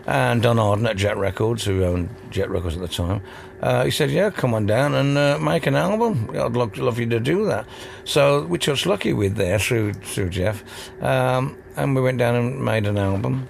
And 0.07 0.41
Don 0.41 0.59
Arden 0.59 0.85
at 0.85 0.97
Jet 0.97 1.17
Records, 1.17 1.63
who 1.65 1.83
owned 1.83 2.09
Jet 2.29 2.49
Records 2.49 2.75
at 2.75 2.81
the 2.81 2.87
time, 2.87 3.21
uh, 3.61 3.83
he 3.83 3.91
said, 3.91 4.11
"Yeah, 4.11 4.29
come 4.29 4.53
on 4.53 4.65
down 4.65 4.93
and 4.93 5.17
uh, 5.17 5.39
make 5.39 5.65
an 5.65 5.75
album. 5.75 6.29
I'd 6.33 6.53
love, 6.53 6.77
love 6.77 6.99
you 6.99 7.07
to 7.07 7.19
do 7.19 7.45
that." 7.45 7.65
So 8.03 8.45
we 8.45 8.57
chose 8.59 8.85
lucky 8.85 9.13
with 9.13 9.35
there 9.35 9.59
through 9.59 9.93
through 9.93 10.29
Jeff, 10.29 10.63
um, 11.01 11.57
and 11.75 11.95
we 11.95 12.01
went 12.01 12.17
down 12.17 12.35
and 12.35 12.63
made 12.63 12.85
an 12.85 12.97
album, 12.97 13.47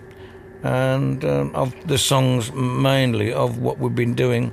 and 0.63 1.24
um, 1.25 1.55
of 1.55 1.74
the 1.88 1.98
songs 1.98 2.51
mainly 2.53 3.34
of 3.34 3.60
what 3.60 3.79
we've 3.79 3.96
been 3.96 4.15
doing 4.15 4.51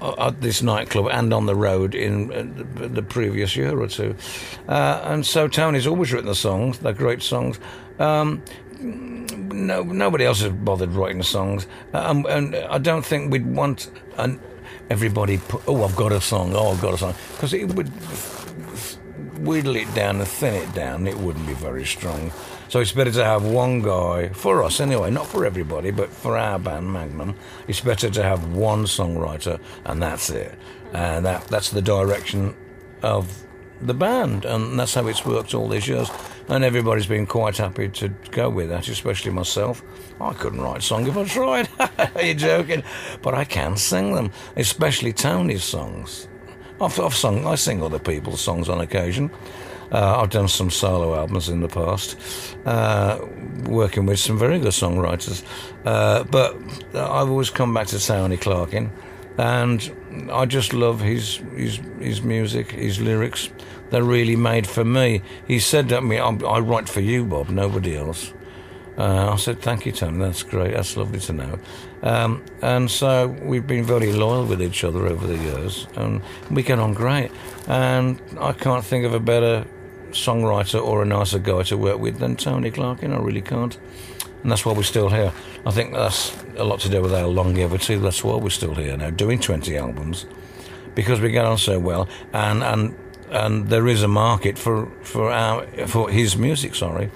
uh, 0.00 0.28
at 0.28 0.40
this 0.40 0.62
nightclub 0.62 1.08
and 1.10 1.32
on 1.32 1.46
the 1.46 1.54
road 1.54 1.94
in 1.94 2.32
uh, 2.32 2.86
the 2.86 3.02
previous 3.02 3.56
year 3.56 3.80
or 3.80 3.88
two. 3.88 4.14
Uh, 4.68 5.00
and 5.04 5.26
so 5.26 5.48
Tony's 5.48 5.86
always 5.86 6.12
written 6.12 6.28
the 6.28 6.34
songs, 6.34 6.78
they're 6.78 6.92
great 6.92 7.22
songs. 7.22 7.58
Um, 7.98 8.42
no, 8.80 9.82
nobody 9.82 10.24
else 10.24 10.40
has 10.42 10.52
bothered 10.52 10.92
writing 10.92 11.22
songs, 11.22 11.66
um, 11.92 12.26
and 12.28 12.54
I 12.54 12.78
don't 12.78 13.04
think 13.04 13.32
we'd 13.32 13.46
want 13.46 13.90
an, 14.16 14.38
everybody. 14.88 15.38
Put, 15.38 15.62
oh, 15.66 15.82
I've 15.84 15.96
got 15.96 16.12
a 16.12 16.20
song. 16.20 16.54
Oh, 16.54 16.70
I've 16.70 16.80
got 16.80 16.94
a 16.94 16.98
song 16.98 17.14
because 17.32 17.52
it 17.54 17.74
would 17.74 17.88
whittle 19.38 19.76
it 19.76 19.92
down 19.94 20.16
and 20.16 20.28
thin 20.28 20.54
it 20.54 20.72
down. 20.74 21.06
It 21.06 21.16
wouldn't 21.18 21.46
be 21.46 21.54
very 21.54 21.84
strong. 21.84 22.30
So 22.68 22.80
it's 22.80 22.92
better 22.92 23.10
to 23.12 23.24
have 23.24 23.44
one 23.44 23.80
guy 23.80 24.28
for 24.28 24.62
us 24.62 24.78
anyway, 24.78 25.10
not 25.10 25.26
for 25.26 25.46
everybody, 25.46 25.90
but 25.90 26.10
for 26.10 26.36
our 26.36 26.58
band 26.58 26.92
Magnum. 26.92 27.34
It's 27.66 27.80
better 27.80 28.10
to 28.10 28.22
have 28.22 28.52
one 28.54 28.84
songwriter, 28.84 29.58
and 29.86 30.02
that's 30.02 30.28
it. 30.28 30.54
And 30.92 31.24
that 31.24 31.48
that's 31.48 31.70
the 31.70 31.80
direction 31.80 32.54
of 33.02 33.44
the 33.80 33.94
band, 33.94 34.44
and 34.44 34.78
that's 34.78 34.94
how 34.94 35.06
it's 35.06 35.24
worked 35.24 35.54
all 35.54 35.68
these 35.68 35.88
years. 35.88 36.10
And 36.48 36.62
everybody's 36.62 37.06
been 37.06 37.26
quite 37.26 37.56
happy 37.56 37.88
to 37.88 38.08
go 38.30 38.50
with 38.50 38.68
that, 38.68 38.88
especially 38.88 39.30
myself. 39.32 39.82
I 40.20 40.34
couldn't 40.34 40.60
write 40.60 40.78
a 40.78 40.82
song 40.82 41.06
if 41.06 41.16
I 41.16 41.24
tried. 41.24 41.68
Are 42.14 42.22
you 42.22 42.34
joking? 42.34 42.82
But 43.22 43.34
I 43.34 43.44
can 43.44 43.76
sing 43.76 44.14
them, 44.14 44.30
especially 44.56 45.12
Tony's 45.12 45.64
songs. 45.64 46.28
I've, 46.80 46.98
I've 47.00 47.14
sung, 47.14 47.46
I 47.46 47.54
sing 47.56 47.82
other 47.82 47.98
people's 47.98 48.40
songs 48.40 48.68
on 48.68 48.80
occasion. 48.80 49.30
Uh, 49.90 50.20
I've 50.20 50.30
done 50.30 50.48
some 50.48 50.70
solo 50.70 51.14
albums 51.14 51.48
in 51.48 51.60
the 51.60 51.68
past, 51.68 52.18
uh, 52.66 53.18
working 53.64 54.04
with 54.04 54.18
some 54.18 54.38
very 54.38 54.58
good 54.58 54.72
songwriters. 54.72 55.42
Uh, 55.84 56.24
but 56.24 56.56
I've 56.94 57.30
always 57.30 57.50
come 57.50 57.72
back 57.72 57.86
to 57.88 57.98
Tony 57.98 58.36
Clarkin, 58.36 58.90
and 59.38 59.90
I 60.30 60.44
just 60.44 60.74
love 60.74 61.00
his 61.00 61.40
his 61.56 61.80
his 62.00 62.22
music, 62.22 62.72
his 62.72 63.00
lyrics 63.00 63.48
they're 63.90 64.02
really 64.02 64.36
made 64.36 64.66
for 64.66 64.84
me. 64.84 65.22
He 65.46 65.58
said 65.58 65.88
to 65.88 66.00
me, 66.00 66.18
I 66.18 66.58
write 66.58 66.88
for 66.88 67.00
you, 67.00 67.24
Bob, 67.24 67.48
nobody 67.48 67.96
else. 67.96 68.32
Uh, 68.98 69.32
I 69.32 69.36
said, 69.36 69.60
thank 69.60 69.86
you, 69.86 69.92
Tony. 69.92 70.18
That's 70.18 70.42
great. 70.42 70.74
That's 70.74 70.96
lovely 70.96 71.20
to 71.20 71.32
know. 71.32 71.58
Um, 72.02 72.44
and 72.62 72.90
so 72.90 73.28
we've 73.28 73.66
been 73.66 73.84
very 73.84 74.12
loyal 74.12 74.44
with 74.44 74.60
each 74.60 74.82
other 74.82 75.06
over 75.06 75.26
the 75.26 75.38
years, 75.38 75.86
and 75.94 76.20
we 76.50 76.64
get 76.64 76.80
on 76.80 76.94
great. 76.94 77.30
And 77.68 78.20
I 78.40 78.52
can't 78.52 78.84
think 78.84 79.04
of 79.04 79.14
a 79.14 79.20
better 79.20 79.64
songwriter 80.10 80.82
or 80.82 81.02
a 81.02 81.04
nicer 81.04 81.38
guy 81.38 81.62
to 81.64 81.76
work 81.76 82.00
with 82.00 82.18
than 82.18 82.34
Tony 82.36 82.70
Clarkin. 82.70 83.14
I 83.14 83.18
really 83.18 83.42
can't. 83.42 83.78
And 84.42 84.50
that's 84.50 84.64
why 84.64 84.72
we're 84.72 84.82
still 84.82 85.10
here. 85.10 85.32
I 85.64 85.70
think 85.70 85.92
that's 85.92 86.36
a 86.56 86.64
lot 86.64 86.80
to 86.80 86.88
do 86.88 87.00
with 87.00 87.14
our 87.14 87.26
longevity. 87.26 87.96
That's 87.96 88.24
why 88.24 88.36
we're 88.36 88.50
still 88.50 88.74
here 88.74 88.96
now, 88.96 89.10
doing 89.10 89.38
20 89.38 89.76
albums, 89.76 90.26
because 90.94 91.20
we 91.20 91.30
get 91.30 91.44
on 91.44 91.58
so 91.58 91.78
well. 91.78 92.08
And, 92.32 92.62
and 92.62 92.96
and 93.30 93.68
there 93.68 93.86
is 93.88 94.02
a 94.02 94.08
market 94.08 94.58
for 94.58 94.86
for 95.02 95.30
our 95.30 95.66
for 95.86 96.08
his 96.10 96.36
music. 96.36 96.74
Sorry, 96.74 97.10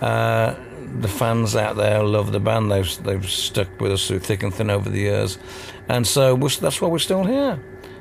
uh, 0.00 0.54
the 1.00 1.08
fans 1.08 1.56
out 1.56 1.76
there 1.76 2.02
love 2.02 2.32
the 2.32 2.40
band. 2.40 2.70
They've 2.70 3.02
they've 3.04 3.28
stuck 3.28 3.80
with 3.80 3.92
us 3.92 4.06
through 4.06 4.20
thick 4.20 4.42
and 4.42 4.54
thin 4.54 4.70
over 4.70 4.88
the 4.88 5.00
years, 5.00 5.38
and 5.88 6.06
so 6.06 6.36
that's 6.36 6.80
why 6.80 6.88
we're 6.88 6.98
still 6.98 7.24
here, 7.24 7.58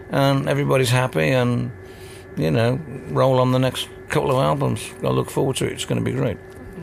and 0.09 0.47
everybody's 0.47 0.89
happy, 0.89 1.29
and 1.29 1.71
you 2.37 2.51
know, 2.51 2.79
roll 3.09 3.39
on 3.39 3.51
the 3.51 3.59
next 3.59 3.89
couple 4.09 4.31
of 4.31 4.43
albums. 4.43 4.91
I 5.03 5.07
look 5.07 5.29
forward 5.29 5.55
to 5.57 5.65
it. 5.65 5.73
It's 5.73 5.85
going 5.85 6.03
to 6.03 6.05
be 6.05 6.15
great. 6.15 6.37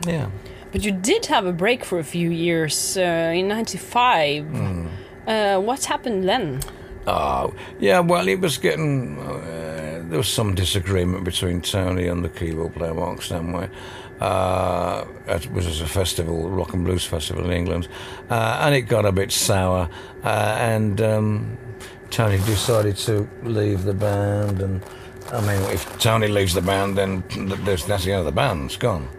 Yeah. 0.05 0.29
But 0.71 0.85
you 0.85 0.91
did 0.91 1.25
have 1.25 1.45
a 1.45 1.51
break 1.51 1.83
for 1.83 1.99
a 1.99 2.03
few 2.03 2.29
years 2.29 2.97
uh, 2.97 3.01
in 3.35 3.47
'95. 3.47 4.45
Mm. 4.45 4.89
Uh, 5.27 5.59
what 5.59 5.85
happened 5.85 6.27
then? 6.27 6.61
Oh, 7.07 7.53
yeah. 7.79 7.99
Well, 7.99 8.27
it 8.27 8.39
was 8.39 8.57
getting. 8.57 9.19
Uh, 9.19 10.03
there 10.07 10.17
was 10.17 10.27
some 10.27 10.55
disagreement 10.55 11.23
between 11.23 11.61
Tony 11.61 12.07
and 12.07 12.23
the 12.23 12.29
keyboard 12.29 12.73
player 12.73 12.93
Mark 12.93 13.21
Stanway. 13.21 13.69
Uh, 14.21 15.03
it 15.27 15.51
was 15.51 15.81
a 15.81 15.87
festival, 15.87 16.47
rock 16.47 16.73
and 16.73 16.85
blues 16.85 17.03
festival 17.03 17.43
in 17.43 17.51
England, 17.51 17.87
uh, 18.29 18.59
and 18.61 18.75
it 18.75 18.81
got 18.81 19.03
a 19.03 19.11
bit 19.11 19.31
sour. 19.31 19.89
Uh, 20.23 20.55
and 20.59 21.01
um, 21.01 21.57
Tony 22.11 22.37
decided 22.45 22.95
to 22.97 23.27
leave 23.41 23.83
the 23.83 23.95
band. 23.95 24.61
And 24.61 24.83
I 25.33 25.41
mean, 25.41 25.61
if 25.71 25.97
Tony 25.97 26.27
leaves 26.27 26.53
the 26.53 26.61
band, 26.61 26.99
then 26.99 27.23
that's 27.65 27.85
the 28.05 28.11
end 28.11 28.19
of 28.19 28.25
the 28.25 28.31
band. 28.31 28.65
It's 28.65 28.77
gone. 28.77 29.09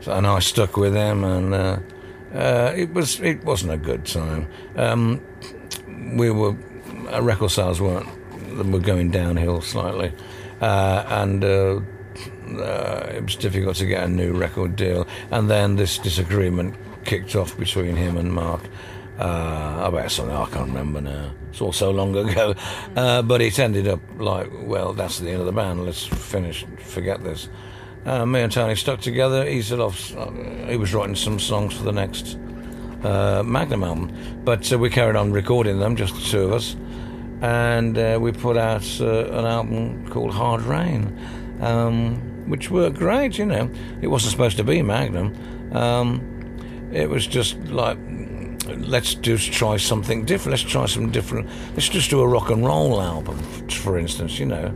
So, 0.00 0.12
and 0.12 0.26
I 0.26 0.40
stuck 0.40 0.76
with 0.76 0.94
them, 0.94 1.22
and 1.22 1.54
uh, 1.54 1.78
uh, 2.34 2.72
it 2.74 2.92
was 2.92 3.20
it 3.20 3.44
wasn't 3.44 3.72
a 3.72 3.76
good 3.76 4.04
time. 4.04 4.48
Um, 4.74 5.20
we 6.16 6.32
were 6.32 6.56
uh, 7.12 7.22
record 7.22 7.52
sales 7.52 7.80
weren't 7.80 8.08
were 8.72 8.80
going 8.80 9.12
downhill 9.12 9.60
slightly, 9.60 10.12
and 10.60 11.44
uh, 12.58 13.12
it 13.14 13.22
was 13.22 13.36
difficult 13.36 13.76
to 13.76 13.86
get 13.86 14.04
a 14.04 14.08
new 14.08 14.32
record 14.32 14.76
deal. 14.76 15.06
And 15.30 15.50
then 15.50 15.76
this 15.76 15.98
disagreement 15.98 16.74
kicked 17.04 17.36
off 17.36 17.56
between 17.58 17.96
him 17.96 18.16
and 18.16 18.32
Mark. 18.32 18.62
Uh, 19.20 19.82
about 19.84 20.10
something 20.10 20.34
I 20.34 20.46
can't 20.46 20.68
remember 20.68 21.02
now. 21.02 21.32
It's 21.50 21.60
all 21.60 21.72
so 21.72 21.90
long 21.90 22.16
ago. 22.16 22.54
Uh, 22.96 23.22
but 23.22 23.40
it 23.40 23.58
ended 23.58 23.86
up 23.86 24.00
like, 24.18 24.50
well, 24.62 24.92
that's 24.92 25.20
the 25.20 25.30
end 25.30 25.40
of 25.40 25.46
the 25.46 25.52
band. 25.52 25.84
Let's 25.84 26.04
finish, 26.06 26.64
forget 26.78 27.22
this. 27.22 27.48
Uh, 28.04 28.26
me 28.26 28.40
and 28.40 28.50
Tony 28.52 28.74
stuck 28.74 29.00
together. 29.00 29.44
He 29.44 29.62
said, 29.62 29.78
off, 29.78 30.16
uh, 30.16 30.30
he 30.66 30.76
was 30.76 30.92
writing 30.92 31.14
some 31.14 31.38
songs 31.38 31.74
for 31.74 31.84
the 31.84 31.92
next 31.92 32.36
uh, 33.04 33.42
Magnum 33.44 33.84
album. 33.84 34.42
But 34.44 34.72
uh, 34.72 34.78
we 34.78 34.90
carried 34.90 35.16
on 35.16 35.32
recording 35.32 35.78
them, 35.78 35.96
just 35.96 36.14
the 36.14 36.20
two 36.20 36.44
of 36.44 36.52
us. 36.52 36.76
And 37.42 37.96
we 38.20 38.32
put 38.32 38.56
out 38.56 39.00
an 39.00 39.46
album 39.46 40.08
called 40.08 40.34
Hard 40.34 40.62
Rain, 40.62 41.18
um, 41.60 42.29
which 42.50 42.70
worked 42.70 42.98
great, 42.98 43.38
you 43.38 43.46
know. 43.46 43.70
It 44.02 44.08
wasn't 44.08 44.32
supposed 44.32 44.56
to 44.58 44.64
be 44.64 44.82
Magnum. 44.82 45.34
Um, 45.74 46.90
it 46.92 47.08
was 47.08 47.26
just 47.26 47.56
like, 47.66 47.96
let's 48.78 49.14
just 49.14 49.52
try 49.52 49.76
something 49.76 50.24
different. 50.24 50.58
Let's 50.58 50.70
try 50.70 50.86
some 50.86 51.10
different. 51.10 51.48
Let's 51.72 51.88
just 51.88 52.10
do 52.10 52.20
a 52.20 52.28
rock 52.28 52.50
and 52.50 52.64
roll 52.64 53.00
album, 53.00 53.38
for 53.68 53.98
instance, 53.98 54.38
you 54.38 54.46
know. 54.46 54.74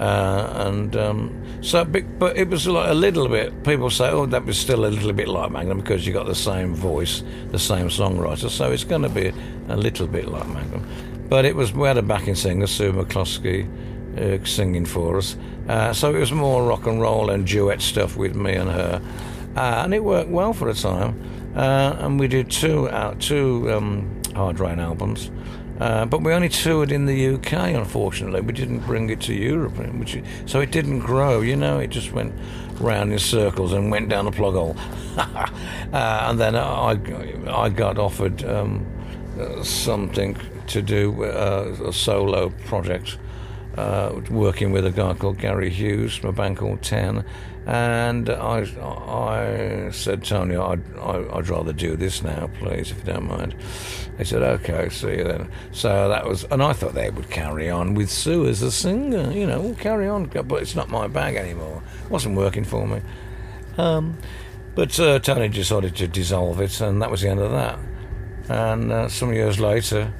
Uh, 0.00 0.52
and 0.66 0.94
um, 0.94 1.42
so, 1.60 1.84
but 1.84 2.36
it 2.36 2.48
was 2.48 2.66
like 2.68 2.88
a 2.88 2.94
little 2.94 3.28
bit. 3.28 3.64
People 3.64 3.90
say, 3.90 4.08
"Oh, 4.08 4.26
that 4.26 4.44
was 4.44 4.56
still 4.56 4.86
a 4.86 4.86
little 4.86 5.12
bit 5.12 5.26
like 5.26 5.50
Magnum 5.50 5.80
because 5.80 6.06
you 6.06 6.12
got 6.12 6.26
the 6.26 6.34
same 6.34 6.74
voice, 6.74 7.24
the 7.50 7.58
same 7.58 7.88
songwriter." 7.88 8.48
So 8.48 8.70
it's 8.70 8.84
going 8.84 9.02
to 9.02 9.08
be 9.08 9.32
a 9.68 9.76
little 9.76 10.06
bit 10.06 10.28
like 10.28 10.46
Magnum. 10.48 10.86
But 11.28 11.44
it 11.44 11.56
was 11.56 11.72
we 11.72 11.88
had 11.88 11.98
a 11.98 12.02
backing 12.02 12.36
singer, 12.36 12.68
Sue 12.68 12.92
McCloskey, 12.92 13.68
uh, 14.18 14.44
singing 14.44 14.84
for 14.84 15.18
us. 15.18 15.36
Uh, 15.68 15.92
so 15.92 16.14
it 16.14 16.18
was 16.18 16.32
more 16.32 16.64
rock 16.64 16.86
and 16.86 17.00
roll 17.00 17.30
and 17.30 17.46
duet 17.46 17.80
stuff 17.80 18.16
with 18.16 18.34
me 18.34 18.54
and 18.54 18.70
her, 18.70 19.02
uh, 19.56 19.82
and 19.84 19.94
it 19.94 20.02
worked 20.02 20.30
well 20.30 20.52
for 20.52 20.68
a 20.68 20.74
time. 20.74 21.20
Uh, 21.56 21.96
and 21.98 22.20
we 22.20 22.28
did 22.28 22.50
two 22.50 22.88
out 22.90 23.20
two 23.20 23.70
um, 23.72 24.22
Hard 24.34 24.60
Rain 24.60 24.78
albums. 24.78 25.30
Uh, 25.80 26.04
but 26.04 26.22
we 26.22 26.32
only 26.32 26.48
toured 26.48 26.90
in 26.90 27.06
the 27.06 27.34
UK, 27.34 27.52
unfortunately. 27.52 28.40
We 28.40 28.52
didn't 28.52 28.80
bring 28.80 29.10
it 29.10 29.20
to 29.22 29.34
Europe, 29.34 29.78
which, 29.94 30.20
so 30.44 30.60
it 30.60 30.72
didn't 30.72 31.00
grow, 31.00 31.40
you 31.40 31.54
know, 31.54 31.78
it 31.78 31.88
just 31.88 32.12
went 32.12 32.34
round 32.80 33.12
in 33.12 33.18
circles 33.18 33.72
and 33.72 33.90
went 33.90 34.08
down 34.08 34.26
a 34.26 34.32
plug 34.32 34.54
hole. 34.54 34.76
uh, 35.16 35.46
and 35.92 36.38
then 36.38 36.56
I, 36.56 36.98
I 37.48 37.68
got 37.68 37.96
offered 37.96 38.44
um, 38.44 38.84
uh, 39.38 39.62
something 39.62 40.36
to 40.66 40.82
do, 40.82 41.24
uh, 41.24 41.76
a 41.86 41.92
solo 41.92 42.50
project, 42.66 43.18
uh, 43.78 44.20
working 44.30 44.72
with 44.72 44.84
a 44.84 44.90
guy 44.90 45.14
called 45.14 45.38
Gary 45.38 45.70
Hughes 45.70 46.16
from 46.16 46.30
a 46.30 46.32
band 46.32 46.56
called 46.56 46.82
Ten. 46.82 47.24
And 47.64 48.28
I, 48.28 48.60
I 48.60 49.90
said, 49.92 50.24
Tony, 50.24 50.56
I'd, 50.56 50.82
I'd 50.98 51.48
rather 51.48 51.72
do 51.72 51.96
this 51.96 52.22
now, 52.22 52.50
please, 52.58 52.90
if 52.90 52.98
you 52.98 53.04
don't 53.04 53.28
mind. 53.28 53.54
He 54.16 54.24
said, 54.24 54.42
okay, 54.42 54.88
see 54.88 55.18
you 55.18 55.24
then. 55.24 55.50
So 55.70 56.08
that 56.08 56.26
was, 56.26 56.44
and 56.44 56.60
I 56.60 56.72
thought 56.72 56.94
they 56.94 57.10
would 57.10 57.30
carry 57.30 57.70
on 57.70 57.94
with 57.94 58.10
Sue 58.10 58.46
as 58.46 58.62
a 58.62 58.72
singer, 58.72 59.30
you 59.30 59.46
know, 59.46 59.60
we'll 59.60 59.74
carry 59.74 60.08
on, 60.08 60.24
but 60.26 60.62
it's 60.62 60.74
not 60.74 60.88
my 60.88 61.06
bag 61.06 61.36
anymore. 61.36 61.82
It 62.04 62.10
wasn't 62.10 62.36
working 62.36 62.64
for 62.64 62.86
me. 62.86 63.00
Um, 63.76 64.18
but 64.74 64.98
uh, 64.98 65.20
Tony 65.20 65.48
decided 65.48 65.94
to 65.96 66.08
dissolve 66.08 66.60
it, 66.60 66.80
and 66.80 67.00
that 67.00 67.10
was 67.10 67.20
the 67.20 67.28
end 67.28 67.40
of 67.40 67.52
that. 67.52 67.78
And 68.48 68.90
uh, 68.90 69.08
some 69.08 69.32
years 69.32 69.60
later, 69.60 70.12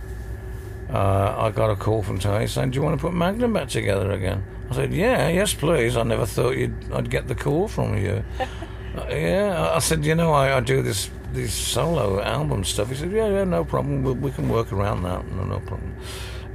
uh, 0.92 1.34
I 1.36 1.50
got 1.50 1.70
a 1.70 1.76
call 1.76 2.02
from 2.02 2.18
Tony 2.18 2.46
saying, 2.46 2.70
Do 2.70 2.76
you 2.76 2.82
want 2.82 2.98
to 2.98 3.00
put 3.00 3.12
Magnum 3.12 3.52
back 3.52 3.68
together 3.68 4.10
again? 4.12 4.44
I 4.70 4.74
said, 4.74 4.92
Yeah, 4.92 5.28
yes, 5.28 5.52
please. 5.52 5.96
I 5.96 6.02
never 6.02 6.26
thought 6.26 6.56
you'd, 6.56 6.92
I'd 6.92 7.10
get 7.10 7.28
the 7.28 7.34
call 7.34 7.68
from 7.68 7.96
you. 7.98 8.24
uh, 8.40 9.06
yeah, 9.10 9.72
I 9.74 9.78
said, 9.80 10.04
You 10.04 10.14
know, 10.14 10.32
I, 10.32 10.56
I 10.56 10.60
do 10.60 10.82
this 10.82 11.10
this 11.32 11.52
solo 11.52 12.22
album 12.22 12.64
stuff. 12.64 12.88
He 12.88 12.94
said, 12.94 13.12
Yeah, 13.12 13.28
yeah, 13.28 13.44
no 13.44 13.64
problem. 13.64 14.02
We, 14.02 14.12
we 14.12 14.30
can 14.30 14.48
work 14.48 14.72
around 14.72 15.02
that. 15.02 15.30
No, 15.32 15.44
no 15.44 15.60
problem. 15.60 15.94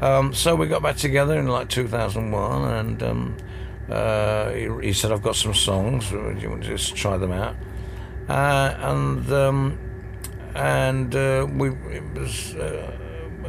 Um, 0.01 0.33
so 0.33 0.55
we 0.55 0.67
got 0.67 0.81
back 0.81 0.97
together 0.97 1.39
in 1.39 1.47
like 1.47 1.69
2001, 1.69 2.73
and 2.73 3.03
um, 3.03 3.37
uh, 3.89 4.49
he, 4.49 4.69
he, 4.81 4.93
said, 4.93 5.11
I've 5.11 5.21
got 5.21 5.35
some 5.35 5.53
songs. 5.53 6.09
Do 6.09 6.35
you 6.39 6.49
want 6.49 6.63
to 6.63 6.69
just 6.69 6.95
try 6.95 7.17
them 7.17 7.31
out? 7.31 7.55
Uh, 8.27 8.73
and 8.79 9.31
um, 9.31 9.79
and 10.55 11.13
uh, 11.15 11.47
we 11.53 11.69
it 11.69 12.03
was 12.13 12.55
uh, 12.55 12.97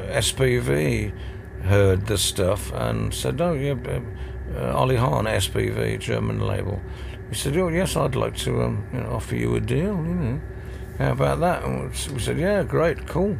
SPV 0.08 1.12
heard 1.62 2.06
the 2.06 2.18
stuff 2.18 2.72
and 2.72 3.12
said, 3.12 3.40
"Oh 3.40 3.54
yeah, 3.54 3.74
uh, 4.56 4.78
Olli 4.78 4.96
Hahn, 4.96 5.24
SPV, 5.24 5.98
German 5.98 6.40
label." 6.40 6.80
He 7.30 7.34
said, 7.34 7.56
"Oh 7.56 7.68
yes, 7.68 7.96
I'd 7.96 8.14
like 8.14 8.36
to 8.38 8.62
um, 8.62 8.86
you 8.92 9.00
know, 9.00 9.10
offer 9.10 9.36
you 9.36 9.54
a 9.56 9.60
deal. 9.60 9.96
You 9.96 10.14
know, 10.14 10.40
how 10.98 11.12
about 11.12 11.40
that?" 11.40 11.64
And 11.64 11.90
we 11.90 12.20
said, 12.20 12.38
"Yeah, 12.38 12.62
great, 12.62 13.06
cool." 13.06 13.36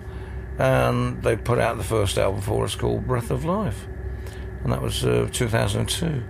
And 0.58 1.22
they 1.22 1.36
put 1.36 1.58
out 1.58 1.76
the 1.76 1.84
first 1.84 2.16
album 2.16 2.40
for 2.40 2.64
us 2.64 2.74
called 2.74 3.06
Breath 3.06 3.30
of 3.30 3.44
Life, 3.44 3.86
and 4.62 4.72
that 4.72 4.80
was 4.80 5.04
uh, 5.04 5.28
2002. 5.32 6.22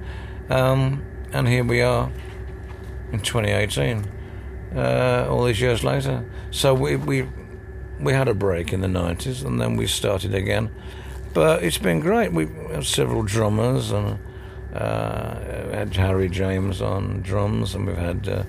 Um, 0.51 1.05
and 1.33 1.49
here 1.49 1.65
we 1.65 1.83
are 1.83 2.11
in 3.13 3.21
2018, 3.21 4.07
uh, 4.75 5.27
all 5.29 5.45
these 5.45 5.61
years 5.61 5.85
later. 5.85 6.25
So 6.51 6.75
we 6.75 6.97
we 6.97 7.27
we 8.01 8.13
had 8.13 8.29
a 8.29 8.35
break 8.35 8.73
in 8.73 8.81
the 8.81 8.89
90s 8.89 9.45
and 9.45 9.61
then 9.61 9.77
we 9.77 9.87
started 9.87 10.35
again. 10.35 10.71
But 11.33 11.65
it's 11.65 11.79
been 11.79 12.01
great. 12.01 12.33
We 12.33 12.47
have 12.73 12.87
several 12.87 13.23
drummers 13.23 13.91
and 13.91 14.19
uh, 14.73 15.35
had 15.73 15.95
Harry 15.97 16.29
James 16.29 16.81
on 16.81 17.23
drums 17.23 17.75
and 17.75 17.87
we've 17.87 17.97
had 17.97 18.29
uh, 18.29 18.43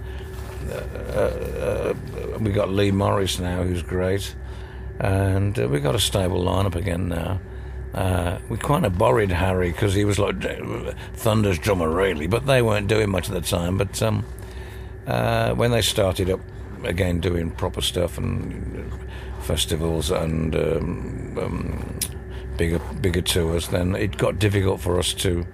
uh, 0.71 1.19
uh 1.19 1.93
we 2.39 2.51
got 2.51 2.69
Lee 2.69 2.91
Morris 2.91 3.39
now 3.39 3.63
who's 3.63 3.83
great 3.83 4.35
and 4.99 5.57
uh, 5.59 5.67
we 5.67 5.79
got 5.79 5.95
a 5.95 5.99
stable 5.99 6.43
lineup 6.43 6.75
again 6.75 7.09
now. 7.09 7.39
Uh, 7.93 8.39
we 8.49 8.57
kind 8.57 8.85
of 8.85 8.97
borrowed 8.97 9.31
Harry 9.31 9.71
because 9.71 9.93
he 9.93 10.03
was 10.03 10.19
like 10.19 10.35
Thunder's 11.13 11.57
drummer, 11.57 11.89
really, 11.89 12.27
but 12.27 12.45
they 12.45 12.61
weren't 12.61 12.89
doing 12.89 13.09
much 13.09 13.29
at 13.29 13.33
the 13.33 13.41
time. 13.41 13.77
But 13.77 14.01
um, 14.01 14.23
when 15.57 15.71
they 15.71 15.81
started 15.81 16.29
up 16.29 16.41
again 16.83 17.19
doing 17.19 17.51
proper 17.51 17.81
stuff 17.81 18.17
and 18.17 18.91
festivals 19.45 20.11
and 20.11 20.55
um, 20.55 21.37
um, 21.37 21.99
bigger 22.57 22.79
bigger 23.01 23.21
tours, 23.21 23.67
then 23.69 23.95
it 23.95 24.17
got 24.17 24.39
difficult 24.39 24.81
for 24.81 24.99
us 24.99 25.13
to 25.13 25.45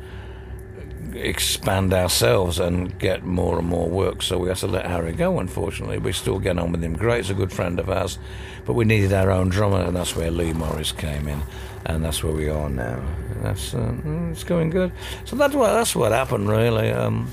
expand 1.14 1.94
ourselves 1.94 2.60
and 2.60 2.98
get 2.98 3.26
more 3.26 3.60
and 3.60 3.68
more 3.68 3.90
work. 3.90 4.22
So 4.22 4.38
we 4.38 4.48
had 4.48 4.58
to 4.58 4.68
let 4.68 4.86
Harry 4.86 5.14
go. 5.14 5.40
Unfortunately, 5.40 5.98
we 5.98 6.14
still 6.14 6.40
get 6.40 6.58
on 6.58 6.72
with 6.72 6.84
him. 6.84 6.94
Great, 6.94 7.18
he's 7.18 7.30
a 7.30 7.34
good 7.34 7.52
friend 7.52 7.80
of 7.80 7.90
ours, 7.90 8.18
but 8.66 8.74
we 8.74 8.86
needed 8.86 9.14
our 9.14 9.30
own 9.30 9.50
drummer, 9.50 9.82
and 9.82 9.96
that's 9.96 10.16
where 10.16 10.32
Lee 10.32 10.54
Morris 10.54 10.92
came 10.92 11.28
in, 11.28 11.42
and 11.86 12.04
that's 12.04 12.24
where 12.24 12.34
we 12.34 12.50
are 12.50 12.70
now. 12.70 13.04
That's 13.42 13.74
uh, 13.74 13.94
it's 14.32 14.44
going 14.44 14.70
good. 14.70 14.92
So 15.26 15.36
that's 15.36 15.54
what 15.54 15.74
that's 15.74 15.96
what 15.96 16.12
happened 16.12 16.50
really. 16.50 16.92
Um, 16.92 17.30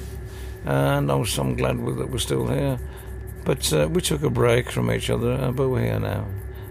and 0.64 1.11
I'm, 1.11 1.25
I'm 1.38 1.55
glad 1.55 1.79
that 1.79 2.11
we're 2.11 2.18
still 2.18 2.47
here. 2.49 2.79
But 3.44 3.73
uh, 3.73 3.88
we 3.88 4.03
took 4.03 4.23
a 4.23 4.31
break 4.31 4.71
from 4.71 4.90
each 4.90 5.09
other, 5.09 5.33
uh, 5.33 5.53
but 5.53 5.68
we're 5.68 5.85
here 5.85 6.01
now. 6.01 6.27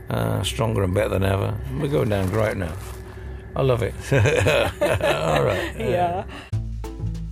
Uh, 0.10 0.44
stronger 0.44 0.84
and 0.84 0.94
better 0.94 1.10
than 1.10 1.24
ever. 1.24 1.54
We're 1.82 1.92
going 1.92 2.10
down 2.10 2.30
great 2.30 2.58
now. 2.58 2.72
I 3.56 3.62
love 3.62 3.82
it. 3.84 3.94
All 4.12 5.44
right. 5.44 5.76
Yeah. 5.80 6.24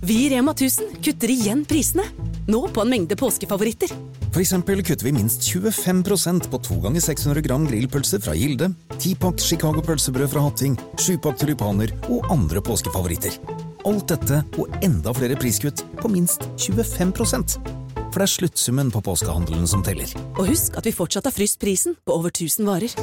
Vi 0.02 0.26
i 0.26 0.30
Rema 0.30 0.50
1000 0.52 0.84
kutter 1.02 1.30
igjen 1.30 1.64
prisene. 1.64 2.02
Nå 2.46 2.68
på 2.68 2.82
en 2.82 2.90
mengde 2.90 3.16
påskefavoritter. 3.16 3.90
For 4.32 4.42
eksempel 4.42 4.82
kutter 4.84 5.08
vi 5.08 5.12
minst 5.16 5.48
25% 5.48 6.50
på 6.50 6.58
to 6.58 6.76
ganger 6.84 7.00
600 7.00 7.42
gram 7.42 7.64
grillpølse 7.66 8.20
fra 8.20 8.34
Gilde, 8.36 8.68
tipakk 9.00 9.40
Chicago 9.40 9.82
pølsebrød 9.82 10.30
fra 10.30 10.44
Hatting, 10.44 10.76
sjupakk 11.00 11.40
tulipaner 11.40 11.94
og 12.06 12.28
andre 12.30 12.62
påskefavoritter. 12.62 13.40
Alt 13.86 14.12
dette 14.12 14.42
og 14.60 14.78
enda 14.84 15.16
flere 15.16 15.38
priskutt 15.40 15.82
på 16.02 16.12
minst 16.12 16.46
25 16.60 17.85
For 18.16 18.24
det 18.24 18.30
er 18.30 18.32
sluttsummen 18.32 18.88
på 18.88 19.02
påskehandelen 19.04 19.66
som 19.68 19.82
teller. 19.84 20.08
Og 20.40 20.46
husk 20.48 20.78
at 20.80 20.86
vi 20.88 20.92
fortsatt 20.96 21.26
har 21.28 21.34
fryst 21.36 21.58
prisen 21.60 21.98
på 22.00 22.14
over 22.14 22.32
1000 22.32 22.64
varer. 22.64 22.94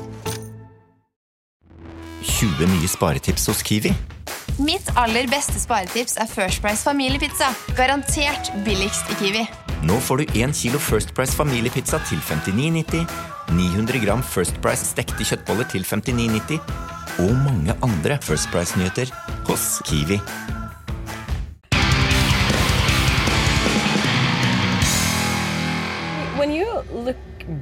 20 2.26 2.70
nye 2.72 2.90
sparetips 2.90 3.46
hos 3.52 3.62
Kiwi. 3.62 3.92
Mitt 4.58 4.90
aller 4.98 5.30
beste 5.30 5.62
sparetips 5.62 6.18
er 6.18 6.26
First 6.32 6.64
Price 6.66 6.82
familiepizza. 6.82 7.52
Garantert 7.78 8.50
billigst 8.66 9.14
i 9.14 9.20
Kiwi. 9.20 9.44
Nå 9.86 10.00
får 10.02 10.24
du 10.24 10.34
1 10.48 10.58
kilo 10.58 10.82
First 10.82 11.14
Price 11.14 11.38
familiepizza 11.38 12.02
til 12.10 12.18
59,90, 12.18 13.06
900 13.54 14.02
gram 14.08 14.26
First 14.26 14.58
Price 14.66 14.90
stekte 14.96 15.22
kjøttboller 15.30 15.70
til 15.70 15.86
59,90 15.86 16.58
og 17.22 17.38
mange 17.46 17.78
andre 17.86 18.18
First 18.26 18.50
Price-nyheter 18.50 19.14
hos 19.46 19.78
Kiwi. 19.86 20.18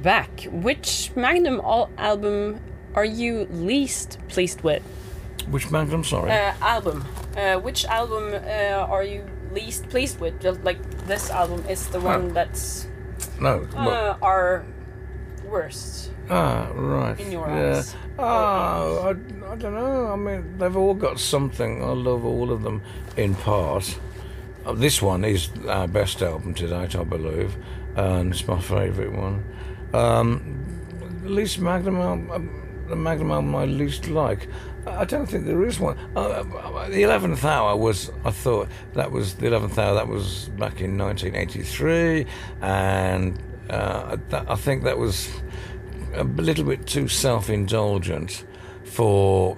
Back, 0.02 0.42
which 0.50 1.10
Magnum 1.16 1.60
al- 1.60 1.90
album 1.98 2.60
are 2.94 3.04
you 3.04 3.46
least 3.50 4.18
pleased 4.28 4.60
with? 4.62 4.82
Which 5.50 5.70
Magnum? 5.70 6.04
Sorry. 6.04 6.30
Uh, 6.30 6.52
album. 6.60 7.04
Uh, 7.36 7.56
which 7.56 7.84
album 7.86 8.34
uh, 8.34 8.86
are 8.92 9.04
you 9.04 9.24
least 9.52 9.88
pleased 9.88 10.20
with? 10.20 10.40
Just 10.40 10.62
Like 10.64 10.78
this 11.06 11.30
album 11.30 11.64
is 11.68 11.88
the 11.88 12.00
one 12.00 12.30
Oh. 12.30 12.32
that's 12.34 12.86
no. 13.40 13.66
uh, 13.76 14.16
our 14.22 14.64
worst. 15.48 16.10
Ah, 16.30 16.68
right. 16.74 17.18
In 17.18 17.32
your 17.32 17.48
yeah. 17.48 17.76
eyes. 17.78 17.94
Oh, 18.18 18.22
I, 18.22 19.52
I 19.52 19.56
don't 19.56 19.74
know. 19.74 20.12
I 20.12 20.16
mean, 20.16 20.56
they've 20.58 20.76
all 20.76 20.94
got 20.94 21.18
something. 21.18 21.82
I 21.82 21.88
love 21.88 22.24
all 22.24 22.52
of 22.52 22.62
them 22.62 22.82
in 23.16 23.34
part. 23.34 23.98
Uh, 24.64 24.72
this 24.72 25.02
one 25.02 25.24
is 25.24 25.50
our 25.68 25.88
best 25.88 26.22
album 26.22 26.54
to 26.54 26.68
date, 26.68 26.94
I 26.94 27.02
believe, 27.04 27.56
and 27.96 28.32
it's 28.32 28.46
my 28.46 28.60
favourite 28.60 29.12
one. 29.12 29.44
Um, 29.92 30.62
least 31.24 31.60
Magnum 31.60 31.96
album, 31.96 32.30
um, 32.30 32.84
the 32.88 32.96
Magnum 32.96 33.30
album 33.30 33.54
I 33.54 33.64
least 33.64 34.08
like. 34.08 34.48
I 34.86 35.04
don't 35.04 35.26
think 35.26 35.46
there 35.46 35.64
is 35.64 35.78
one. 35.78 35.96
Uh, 36.16 36.20
uh, 36.20 36.88
the 36.88 37.02
Eleventh 37.02 37.44
Hour 37.44 37.76
was. 37.76 38.10
I 38.24 38.30
thought 38.30 38.68
that 38.94 39.12
was 39.12 39.34
the 39.34 39.46
Eleventh 39.46 39.78
Hour. 39.78 39.94
That 39.94 40.08
was 40.08 40.48
back 40.50 40.80
in 40.80 40.98
1983, 40.98 42.26
and 42.60 43.38
uh, 43.70 44.16
I 44.32 44.56
think 44.56 44.82
that 44.82 44.98
was 44.98 45.30
a 46.14 46.24
little 46.24 46.64
bit 46.64 46.86
too 46.86 47.06
self-indulgent 47.06 48.44
for 48.84 49.56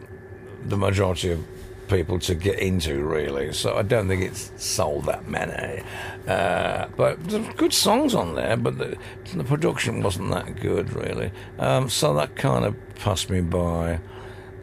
the 0.67 0.77
majority 0.77 1.31
of 1.31 1.54
people 1.89 2.19
to 2.21 2.35
get 2.35 2.59
into, 2.59 3.05
really. 3.05 3.53
So 3.53 3.77
I 3.77 3.83
don't 3.83 4.09
think 4.09 4.23
it's 4.23 4.53
sold 4.57 5.07
that 5.07 5.29
many. 5.29 5.83
Uh, 6.27 6.87
but 6.97 7.23
there's 7.29 7.47
good 7.55 7.73
songs 7.73 8.15
on 8.15 8.35
there, 8.35 8.57
but 8.57 8.79
the, 8.79 8.97
the 9.35 9.45
production 9.45 10.03
wasn't 10.03 10.31
that 10.31 10.61
good, 10.61 10.93
really. 10.93 11.33
Um, 11.59 11.89
so 11.89 12.15
that 12.15 12.37
kind 12.37 12.65
of 12.65 12.75
passed 12.97 13.31
me 13.31 13.41
by. 13.41 14.01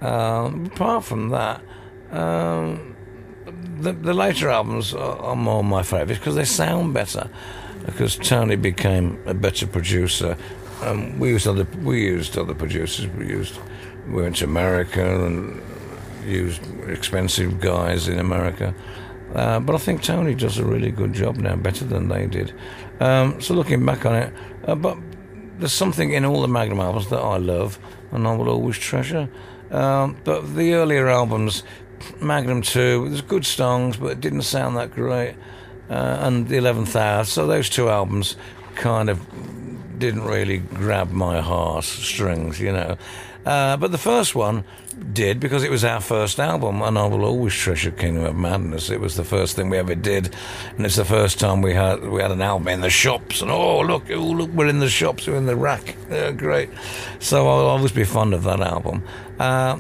Um, 0.02 0.66
apart 0.66 1.06
from 1.06 1.30
that, 1.30 1.62
um, 2.12 2.96
the, 3.80 3.94
the 3.94 4.14
later 4.14 4.50
albums 4.50 4.94
are, 4.94 5.18
are 5.18 5.36
more 5.36 5.64
my 5.64 5.84
favourites 5.84 6.20
because 6.20 6.36
they 6.36 6.46
sound 6.46 6.94
better. 6.94 7.30
Because 7.86 8.16
Tony 8.16 8.56
became 8.56 9.20
a 9.26 9.34
better 9.34 9.66
producer. 9.66 10.38
We 11.18 11.30
used 11.30 11.48
other 11.48 11.68
we 11.84 12.02
used 12.04 12.38
other 12.38 12.54
producers. 12.54 13.08
We 13.08 13.28
used 13.28 13.58
we 14.08 14.22
went 14.22 14.38
to 14.38 14.46
America 14.46 15.26
and 15.26 15.62
used 16.24 16.62
expensive 16.88 17.60
guys 17.60 18.08
in 18.08 18.20
America. 18.20 18.74
Uh, 19.34 19.60
but 19.60 19.76
I 19.76 19.78
think 19.78 20.04
Tony 20.04 20.36
does 20.36 20.58
a 20.58 20.66
really 20.66 20.92
good 20.92 21.14
job 21.14 21.38
now, 21.38 21.56
better 21.56 21.86
than 21.86 22.10
they 22.10 22.28
did. 22.28 22.54
Um, 23.00 23.40
so 23.40 23.54
looking 23.54 23.86
back 23.86 24.06
on 24.06 24.16
it, 24.16 24.34
uh, 24.68 24.76
but 24.76 24.98
there's 25.58 25.74
something 25.74 26.12
in 26.12 26.26
all 26.26 26.42
the 26.42 26.48
Magnum 26.48 26.80
albums 26.80 27.10
that 27.10 27.20
I 27.20 27.38
love 27.38 27.80
and 28.12 28.28
I 28.28 28.36
will 28.36 28.50
always 28.50 28.78
treasure. 28.78 29.30
Um, 29.70 30.18
but 30.24 30.56
the 30.56 30.74
earlier 30.74 31.08
albums, 31.08 31.64
Magnum 32.20 32.62
2, 32.62 33.10
there's 33.10 33.22
good 33.22 33.46
songs, 33.46 33.98
but 33.98 34.08
it 34.08 34.22
didn't 34.22 34.42
sound 34.42 34.76
that 34.78 34.92
great. 34.92 35.36
Uh, 35.90 36.18
and 36.22 36.48
the 36.48 36.58
11th 36.58 36.96
Hour. 36.96 37.24
So 37.24 37.48
those 37.48 37.70
two 37.70 37.90
albums 37.90 38.36
kind 38.76 39.10
of 39.10 39.20
didn't 40.00 40.24
really 40.24 40.58
grab 40.58 41.12
my 41.12 41.42
heartstrings, 41.42 42.60
you 42.60 42.72
know. 42.72 42.98
Uh, 43.46 43.76
but 43.78 43.92
the 43.92 43.98
first 43.98 44.36
one 44.36 44.64
did 45.14 45.40
because 45.40 45.64
it 45.64 45.72
was 45.72 45.84
our 45.84 46.00
first 46.00 46.40
album, 46.40 46.82
and 46.82 46.98
I 46.98 47.08
will 47.08 47.26
always 47.26 47.54
treasure 47.54 47.92
Kingdom 47.92 48.24
of 48.24 48.36
Madness. 48.36 48.90
It 48.90 49.00
was 49.00 49.16
the 49.16 49.24
first 49.24 49.56
thing 49.56 49.70
we 49.70 49.78
ever 49.78 49.96
did, 49.96 50.34
and 50.78 50.86
it's 50.86 50.96
the 50.96 51.06
first 51.06 51.40
time 51.40 51.62
we 51.62 51.74
had 51.74 52.08
we 52.08 52.22
had 52.22 52.32
an 52.32 52.42
album 52.42 52.68
in 52.68 52.82
the 52.82 52.90
shops. 52.90 53.42
And 53.42 53.50
oh 53.50 53.82
look, 53.82 54.12
oh 54.12 54.22
look, 54.22 54.52
we're 54.52 54.68
in 54.68 54.80
the 54.80 54.90
shops, 54.90 55.28
we're 55.28 55.38
in 55.38 55.48
the 55.48 55.56
rack. 55.56 55.96
Yeah, 56.10 56.32
great. 56.32 56.70
So 57.20 57.48
I'll 57.48 57.66
always 57.66 57.92
be 57.92 58.04
fond 58.04 58.34
of 58.34 58.44
that 58.44 58.62
album. 58.62 59.04
Uh, 59.40 59.80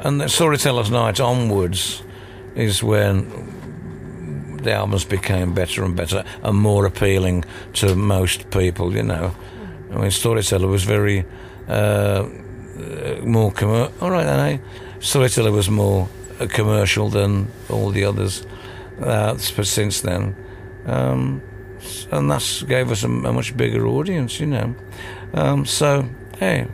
and 0.00 0.20
the 0.20 0.28
Storyteller's 0.28 0.90
Night 0.90 1.18
onwards 1.18 2.02
is 2.54 2.82
when 2.82 4.58
the 4.62 4.72
albums 4.72 5.04
became 5.04 5.54
better 5.54 5.84
and 5.84 5.96
better 5.96 6.24
and 6.42 6.56
more 6.56 6.86
appealing 6.86 7.44
to 7.74 7.94
most 7.96 8.50
people, 8.50 8.94
you 8.94 9.02
know. 9.02 9.34
I 9.90 9.96
mean, 9.96 10.10
Storyteller 10.10 10.66
was 10.66 10.84
very 10.84 11.24
uh, 11.68 12.28
uh, 12.76 13.24
more 13.24 13.52
commercial. 13.52 13.94
All 14.00 14.10
right, 14.10 14.24
then, 14.24 14.40
eh? 14.54 14.58
Storyteller 15.00 15.52
was 15.52 15.68
more 15.68 16.08
uh, 16.40 16.46
commercial 16.46 17.08
than 17.08 17.48
all 17.68 17.90
the 17.90 18.04
others 18.04 18.46
uh, 19.00 19.34
but 19.56 19.66
since 19.66 20.00
then. 20.00 20.34
Um, 20.86 21.42
and 22.10 22.30
that 22.30 22.64
gave 22.68 22.90
us 22.90 23.04
a, 23.04 23.08
a 23.08 23.32
much 23.32 23.56
bigger 23.56 23.86
audience, 23.86 24.40
you 24.40 24.46
know. 24.46 24.74
Um, 25.34 25.66
so, 25.66 26.08
hey, 26.38 26.66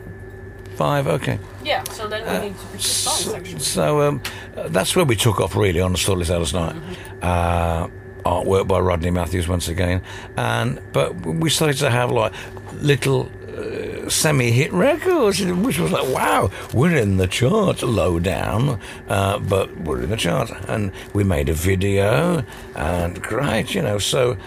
five, 0.75 1.07
okay. 1.07 1.39
Yeah, 1.63 1.83
so 1.83 2.07
then 2.07 2.25
we 2.25 2.49
need 2.49 2.57
to 2.59 2.71
the 2.71 2.79
songs 2.79 3.25
So, 3.25 3.35
actually. 3.35 3.59
so 3.59 4.01
um, 4.01 4.21
uh, 4.55 4.69
that's 4.69 4.95
where 4.95 5.05
we 5.05 5.15
took 5.15 5.39
off 5.39 5.55
really 5.55 5.81
on 5.81 5.91
the 5.91 5.97
Storyteller's 5.97 6.53
Night. 6.53 6.75
Uh, 7.21 7.87
artwork 8.25 8.67
by 8.67 8.79
Rodney 8.79 9.11
Matthews 9.11 9.47
once 9.47 9.67
again, 9.67 10.01
and 10.37 10.79
but 10.93 11.13
we 11.25 11.49
started 11.49 11.77
to 11.77 11.89
have 11.89 12.11
like 12.11 12.33
little. 12.81 13.29
Semi-hit 14.09 14.71
records, 14.73 15.41
which 15.43 15.79
was 15.79 15.91
like, 15.91 16.07
wow, 16.09 16.51
we're 16.73 16.95
in 16.95 17.17
the 17.17 17.27
charts, 17.27 17.83
low 17.83 18.19
down, 18.19 18.79
uh, 19.07 19.39
but 19.39 19.75
we're 19.81 20.01
in 20.01 20.09
the 20.09 20.17
charts, 20.17 20.51
and 20.67 20.91
we 21.13 21.23
made 21.23 21.49
a 21.49 21.53
video, 21.53 22.43
and 22.75 23.21
great, 23.21 23.73
you 23.73 23.81
know. 23.81 23.97
So 23.97 24.37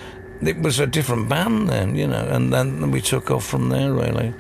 it 0.43 0.59
was 0.59 0.79
a 0.79 0.87
different 0.87 1.29
band 1.29 1.69
then, 1.69 1.97
you 1.97 2.07
know, 2.07 2.27
and 2.29 2.53
then 2.53 2.91
we 2.91 3.01
took 3.01 3.31
off 3.31 3.47
from 3.47 3.71
there 3.71 3.93
really 3.93 4.35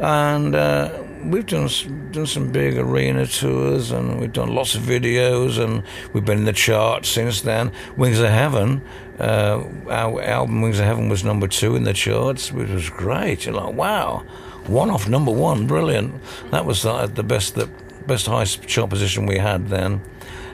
and 0.00 0.54
uh, 0.54 0.90
we've 1.24 1.46
done 1.46 1.68
done 2.12 2.26
some 2.26 2.50
big 2.50 2.78
arena 2.78 3.26
tours, 3.26 3.90
and 3.90 4.20
we've 4.20 4.32
done 4.32 4.54
lots 4.54 4.74
of 4.74 4.82
videos, 4.82 5.58
and 5.62 5.82
we've 6.12 6.24
been 6.24 6.38
in 6.38 6.44
the 6.44 6.52
charts 6.52 7.08
since 7.08 7.40
then. 7.42 7.72
Wings 7.96 8.18
of 8.18 8.30
Heaven, 8.30 8.82
uh, 9.18 9.62
our 9.88 10.22
album 10.22 10.62
Wings 10.62 10.78
of 10.78 10.86
Heaven 10.86 11.08
was 11.08 11.24
number 11.24 11.48
two 11.48 11.76
in 11.76 11.84
the 11.84 11.92
charts, 11.92 12.52
which 12.52 12.70
was 12.70 12.88
great. 12.90 13.46
You're 13.46 13.54
like, 13.54 13.74
wow, 13.74 14.24
one 14.66 14.90
off 14.90 15.08
number 15.08 15.32
one, 15.32 15.66
brilliant. 15.66 16.20
That 16.50 16.64
was 16.64 16.84
uh, 16.84 17.06
the 17.06 17.22
best 17.22 17.54
the 17.54 17.68
best 18.06 18.26
high 18.26 18.44
chart 18.44 18.90
position 18.90 19.26
we 19.26 19.38
had 19.38 19.68
then. 19.68 20.00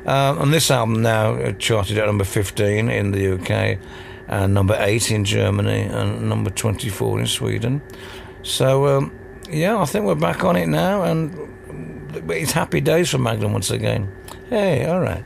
Uh, 0.05 0.37
and 0.39 0.53
this 0.53 0.71
album 0.71 1.03
now 1.03 1.35
uh, 1.35 1.53
charted 1.53 1.99
at 1.99 2.07
number 2.07 2.25
15 2.25 2.89
in 2.89 3.11
the 3.11 3.35
UK, 3.35 3.79
and 4.29 4.55
number 4.55 4.77
8 4.79 5.11
in 5.11 5.25
Germany, 5.25 5.83
and 5.83 6.29
number 6.29 6.51
24 6.51 7.21
in 7.21 7.27
Sweden. 7.27 7.83
So, 8.45 8.87
um, 8.87 9.13
yeah, 9.49 9.79
I 9.79 9.85
think 9.85 10.05
we're 10.05 10.15
back 10.15 10.45
on 10.45 10.57
it 10.57 10.67
now, 10.67 11.03
and 11.03 11.35
it's 12.31 12.53
happy 12.53 12.81
days 12.81 13.11
for 13.11 13.19
Magnum 13.19 13.53
once 13.53 13.71
again. 13.71 14.13
Hey, 14.49 14.87
all 14.87 15.01
right. 15.01 15.25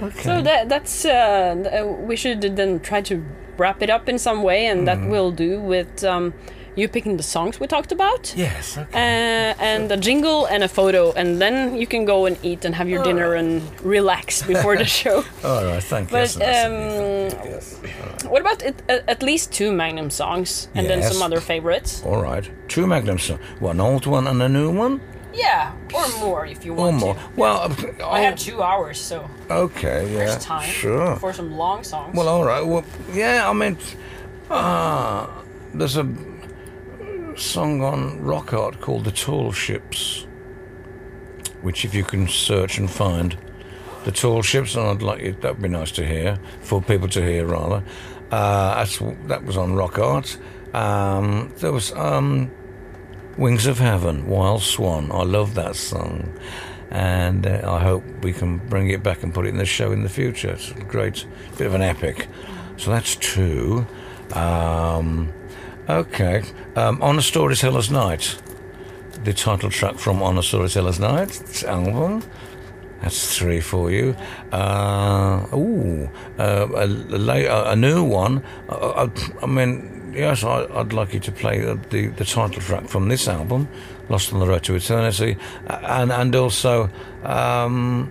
Okay. 0.00 0.22
So 0.22 0.42
that 0.42 0.68
that's 0.68 1.04
uh, 1.04 1.82
uh, 1.82 1.86
we 1.86 2.16
should 2.16 2.40
then 2.56 2.80
try 2.80 3.00
to 3.02 3.24
wrap 3.56 3.82
it 3.82 3.90
up 3.90 4.08
in 4.08 4.18
some 4.18 4.42
way, 4.42 4.66
and 4.66 4.86
that 4.88 5.00
we'll 5.08 5.30
do 5.30 5.60
with 5.60 6.02
um, 6.04 6.34
you 6.74 6.88
picking 6.88 7.16
the 7.16 7.22
songs 7.22 7.60
we 7.60 7.66
talked 7.66 7.92
about. 7.92 8.32
yes, 8.36 8.78
okay. 8.78 8.90
Uh, 8.94 9.54
and 9.62 9.92
a 9.92 9.96
jingle 9.96 10.46
and 10.46 10.62
a 10.64 10.68
photo, 10.68 11.12
and 11.12 11.40
then 11.40 11.76
you 11.76 11.86
can 11.86 12.04
go 12.04 12.24
and 12.26 12.36
eat 12.42 12.64
and 12.64 12.74
have 12.74 12.88
your 12.88 13.02
dinner 13.04 13.34
and 13.34 13.62
relax 13.82 14.42
before 14.52 14.76
the 14.76 14.84
show. 14.84 15.24
all 15.44 15.64
right, 15.64 15.82
thank 15.82 16.08
you. 16.10 16.12
But 16.16 16.30
That's 16.30 16.36
nice 16.38 16.64
of 16.64 16.72
um, 16.72 16.78
you, 16.78 17.30
thank 17.30 17.44
you, 17.44 17.50
yes. 17.50 18.24
what 18.24 18.40
about 18.40 18.62
it, 18.62 18.82
at, 18.88 19.08
at 19.08 19.22
least 19.22 19.52
two 19.52 19.70
Magnum 19.72 20.10
songs, 20.10 20.68
and 20.74 20.86
then 20.88 21.02
some 21.02 21.20
other 21.22 21.40
favorites? 21.40 22.02
All 22.04 22.22
right, 22.22 22.48
two 22.68 22.86
Magnum 22.86 23.18
songs, 23.18 23.40
one 23.60 23.78
old 23.80 24.06
one 24.06 24.26
and 24.26 24.40
a 24.42 24.48
new 24.48 24.70
one, 24.70 25.00
Yeah, 25.34 25.72
or 25.94 26.08
more 26.20 26.46
if 26.46 26.64
you 26.64 26.72
or 26.72 26.76
want 26.76 26.96
more. 27.00 27.14
to. 27.14 27.20
Well, 27.36 27.58
I 28.04 28.20
have 28.20 28.36
two 28.38 28.62
hours, 28.62 28.98
so 28.98 29.28
okay, 29.50 30.00
yeah, 30.10 30.18
there's 30.18 30.44
time 30.44 30.68
sure. 30.70 31.16
for 31.16 31.32
some 31.32 31.56
long 31.56 31.84
songs. 31.84 32.14
Well, 32.16 32.28
all 32.28 32.44
right. 32.44 32.60
Well, 32.66 32.84
yeah. 33.12 33.48
I 33.48 33.52
mean, 33.52 33.76
ah, 34.50 35.28
there's 35.74 35.96
a 35.96 36.04
song 37.38 37.82
on 37.82 38.20
rock 38.20 38.52
art 38.52 38.80
called 38.80 39.04
"The 39.04 39.12
Tall 39.12 39.52
Ships," 39.52 40.26
which, 41.60 41.84
if 41.84 41.94
you 41.94 42.04
can 42.04 42.28
search 42.28 42.78
and 42.78 42.90
find, 42.90 43.36
the 44.04 44.12
tall 44.12 44.42
ships, 44.42 44.74
and 44.74 44.84
I'd 44.86 45.02
like 45.02 45.20
it. 45.20 45.40
That'd 45.42 45.62
be 45.62 45.68
nice 45.68 45.92
to 45.92 46.06
hear 46.06 46.38
for 46.60 46.82
people 46.82 47.08
to 47.08 47.22
hear, 47.22 47.46
rather. 47.46 47.84
Uh, 48.30 48.74
that's 48.76 48.98
that 49.26 49.44
was 49.44 49.56
on 49.56 49.74
rock 49.74 49.98
art. 49.98 50.36
Um, 50.74 51.52
there 51.58 51.72
was 51.72 51.92
um, 51.92 52.50
"Wings 53.36 53.66
of 53.66 53.78
Heaven," 53.78 54.26
Wild 54.26 54.62
Swan. 54.62 55.10
I 55.12 55.22
love 55.22 55.54
that 55.54 55.76
song. 55.76 56.32
and 56.90 57.46
uh, 57.46 57.60
I 57.64 57.82
hope 57.82 58.04
we 58.22 58.34
can 58.34 58.58
bring 58.58 58.90
it 58.90 59.02
back 59.02 59.22
and 59.22 59.32
put 59.32 59.46
it 59.46 59.48
in 59.48 59.56
the 59.56 59.64
show 59.64 59.92
in 59.92 60.02
the 60.02 60.10
future. 60.10 60.50
It's 60.50 60.70
a 60.72 60.84
great 60.84 61.24
bit 61.56 61.66
of 61.66 61.74
an 61.74 61.80
epic. 61.80 62.28
So 62.76 62.90
that's 62.90 63.16
two. 63.16 63.86
Um, 64.34 65.32
okay, 65.88 66.42
um, 66.76 67.02
on 67.02 67.18
a 67.18 67.22
Storyteller's 67.22 67.90
Night, 67.90 68.40
the 69.24 69.32
title 69.32 69.70
track 69.70 69.98
from 69.98 70.22
On 70.22 70.38
a 70.38 70.42
Storyteller's 70.42 70.98
Night 71.00 71.64
album. 71.64 72.22
That's 73.02 73.36
three 73.36 73.60
for 73.60 73.90
you. 73.90 74.14
Uh, 74.52 75.44
ooh, 75.52 76.08
uh, 76.38 76.68
a, 76.74 76.86
a, 76.86 77.70
a 77.72 77.76
new 77.76 78.04
one. 78.04 78.44
Uh, 78.68 79.08
I, 79.08 79.42
I 79.42 79.46
mean, 79.46 80.12
yes, 80.14 80.44
I, 80.44 80.66
I'd 80.72 80.92
like 80.92 81.12
you 81.12 81.20
to 81.20 81.32
play 81.32 81.60
the, 81.60 81.74
the, 81.90 82.06
the 82.08 82.24
title 82.24 82.60
track 82.60 82.88
from 82.88 83.08
this 83.08 83.26
album, 83.26 83.68
Lost 84.08 84.32
on 84.32 84.38
the 84.38 84.46
Road 84.46 84.62
to 84.64 84.76
Eternity, 84.76 85.36
and 85.66 86.12
and 86.12 86.34
also 86.36 86.90
um, 87.24 88.10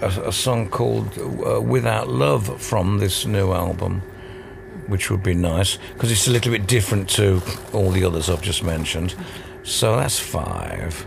a, 0.00 0.08
a 0.26 0.32
song 0.32 0.68
called 0.68 1.16
uh, 1.18 1.60
Without 1.60 2.08
Love 2.08 2.60
from 2.60 2.98
this 2.98 3.24
new 3.24 3.52
album, 3.52 4.02
which 4.88 5.10
would 5.10 5.22
be 5.22 5.34
nice 5.34 5.78
because 5.94 6.10
it's 6.12 6.26
a 6.28 6.30
little 6.30 6.52
bit 6.52 6.66
different 6.66 7.08
to 7.10 7.40
all 7.72 7.90
the 7.90 8.04
others 8.04 8.28
I've 8.30 8.42
just 8.42 8.62
mentioned. 8.62 9.14
So 9.62 9.96
that's 9.96 10.18
five. 10.18 11.06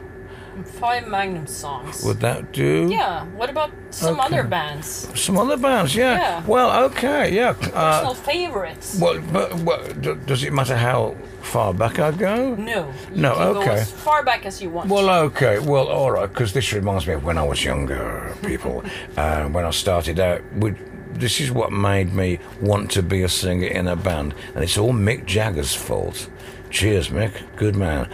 Five 0.65 1.08
Magnum 1.08 1.48
songs. 1.48 2.04
Would 2.04 2.20
that 2.20 2.52
do? 2.52 2.88
yeah. 2.92 3.24
What 3.38 3.50
about 3.50 3.72
some 3.92 4.20
Okay. 4.20 4.26
other 4.28 4.44
bands? 4.44 5.08
Some 5.15 5.38
other 5.38 5.56
bands, 5.56 5.96
yeah. 5.96 6.18
Yeah. 6.20 6.44
Well, 6.46 6.84
okay, 6.86 7.34
yeah. 7.34 7.50
Uh, 7.74 8.02
Personal 8.02 8.13
favorites? 8.13 8.98
well, 9.00 9.22
but, 9.32 10.02
d- 10.02 10.15
does 10.26 10.44
it 10.44 10.52
matter 10.52 10.76
how 10.76 11.15
far 11.42 11.74
back 11.74 12.00
I 12.00 12.12
go? 12.12 12.56
No. 12.56 12.92
No, 13.15 13.34
okay. 13.58 13.72
as 13.80 13.92
far 13.92 14.22
back 14.24 14.46
as 14.46 14.62
you 14.62 14.70
want. 14.70 14.89
Well, 14.89 15.10
okay. 15.28 15.60
Well, 15.60 15.88
all 15.88 16.12
right. 16.12 16.28
Because 16.28 16.52
this 16.52 16.74
reminds 16.74 17.08
me 17.08 17.13
of 17.13 17.24
when 17.24 17.38
I 17.38 17.44
was 17.44 17.63
younger, 17.63 18.36
people. 18.44 18.84
uh, 19.18 19.46
when 19.46 19.63
I 19.65 19.72
started 19.72 20.20
out, 20.20 20.42
we, 20.56 20.74
this 21.13 21.39
is 21.39 21.52
what 21.52 21.72
made 21.72 22.13
me 22.13 22.39
want 22.62 22.91
to 22.91 23.04
be 23.04 23.24
a 23.24 23.30
singer 23.30 23.67
in 23.67 23.88
a 23.88 23.95
band, 23.95 24.34
and 24.56 24.63
it's 24.63 24.78
all 24.78 24.93
Mick 24.93 25.26
Jagger's 25.26 25.76
fault. 25.76 26.30
Cheers, 26.69 27.10
Mick. 27.10 27.34
Good 27.56 27.76
man. 27.76 28.10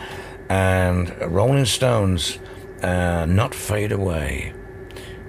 And 0.49 1.13
Rolling 1.21 1.65
Stones, 1.65 2.39
uh, 2.81 3.25
"Not 3.25 3.53
Fade 3.55 3.91
Away." 3.91 4.53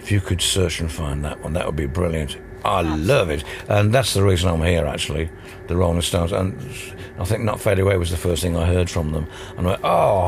If 0.00 0.12
you 0.12 0.20
could 0.20 0.40
search 0.40 0.80
and 0.80 0.90
find 0.92 1.24
that 1.24 1.42
one, 1.42 1.54
that 1.54 1.66
would 1.66 1.76
be 1.76 1.86
brilliant. 1.86 2.36
I 2.64 2.82
love 2.82 3.30
it, 3.30 3.44
and 3.68 3.92
that's 3.92 4.14
the 4.14 4.22
reason 4.22 4.48
I'm 4.48 4.62
here. 4.62 4.86
Actually, 4.86 5.30
the 5.68 5.76
Rolling 5.76 6.02
Stones, 6.02 6.32
and 6.32 6.58
I 7.18 7.24
think 7.24 7.44
"Not 7.44 7.60
Fade 7.60 7.78
Away" 7.78 7.96
was 7.96 8.10
the 8.10 8.16
first 8.16 8.42
thing 8.42 8.56
I 8.56 8.66
heard 8.66 8.90
from 8.90 9.12
them. 9.12 9.26
And 9.56 9.66
I 9.66 9.70
went, 9.70 9.80
"Oh, 9.84 10.26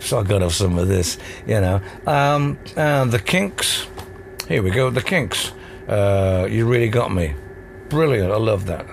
so 0.00 0.18
I've 0.18 0.28
got 0.28 0.38
to 0.38 0.44
have 0.44 0.54
some 0.54 0.78
of 0.78 0.88
this," 0.88 1.18
you 1.46 1.60
know. 1.60 1.80
Um, 2.06 2.58
and 2.76 3.12
the 3.12 3.18
Kinks, 3.18 3.86
here 4.48 4.62
we 4.62 4.70
go. 4.70 4.90
The 4.90 5.02
Kinks, 5.02 5.52
uh, 5.88 6.46
you 6.50 6.66
really 6.66 6.88
got 6.88 7.12
me. 7.12 7.34
Brilliant. 7.88 8.32
I 8.32 8.36
love 8.36 8.66
that. 8.66 8.86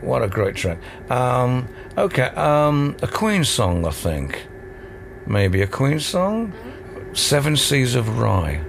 What 0.00 0.22
a 0.22 0.28
great 0.28 0.54
track. 0.54 0.78
Um, 1.10 1.68
okay, 1.96 2.28
um, 2.36 2.96
a 3.02 3.06
Queen 3.08 3.44
song, 3.44 3.84
I 3.84 3.90
think. 3.90 4.46
Maybe 5.26 5.60
a 5.60 5.66
Queen 5.66 6.00
song. 6.00 6.52
Seven 7.12 7.56
Seas 7.56 7.94
of 7.94 8.06
Rhye. 8.06 8.64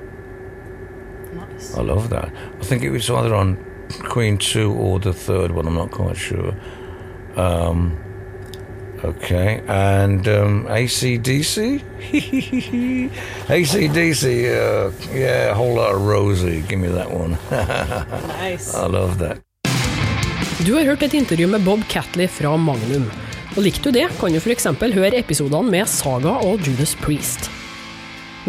Nice. 1.34 1.76
I 1.78 1.82
love 1.82 2.10
that. 2.10 2.34
I 2.60 2.64
think 2.64 2.84
it 2.84 2.90
was 2.90 3.10
either 3.10 3.36
on 3.36 3.64
Queen 3.90 4.38
2 4.38 4.74
or 4.74 5.00
the 5.00 5.14
third 5.14 5.52
one, 5.52 5.68
I'm 5.68 5.76
not 5.76 5.92
quite 5.92 6.18
sure. 6.18 6.56
Um, 7.36 7.98
okay, 9.04 9.62
and 9.68 10.28
um, 10.28 10.66
ACDC? 10.68 11.82
ACDC, 13.48 14.26
uh, 14.50 14.92
yeah, 15.14 15.52
a 15.52 15.54
whole 15.54 15.76
lot 15.76 15.96
of 15.96 16.02
Rosie. 16.06 16.62
Give 16.68 16.80
me 16.80 16.88
that 16.90 17.12
one. 17.12 17.38
Nice. 18.40 18.74
I 18.74 18.88
love 18.88 19.18
that. 19.20 19.40
Du 20.66 20.74
har 20.76 20.84
hørt 20.84 21.04
et 21.04 21.14
intervju 21.14 21.48
med 21.48 21.62
Bob 21.62 21.84
Catley 21.90 22.28
fra 22.28 22.58
Magnum. 22.58 23.12
Og 23.56 23.64
Likte 23.64 23.90
du 23.90 23.96
det, 23.96 24.08
kan 24.20 24.32
du 24.32 24.40
f.eks. 24.40 24.68
høre 24.94 25.18
episodene 25.18 25.72
med 25.72 25.88
Saga 25.88 26.36
og 26.46 26.60
Judas 26.68 26.96
Priest. 27.00 27.50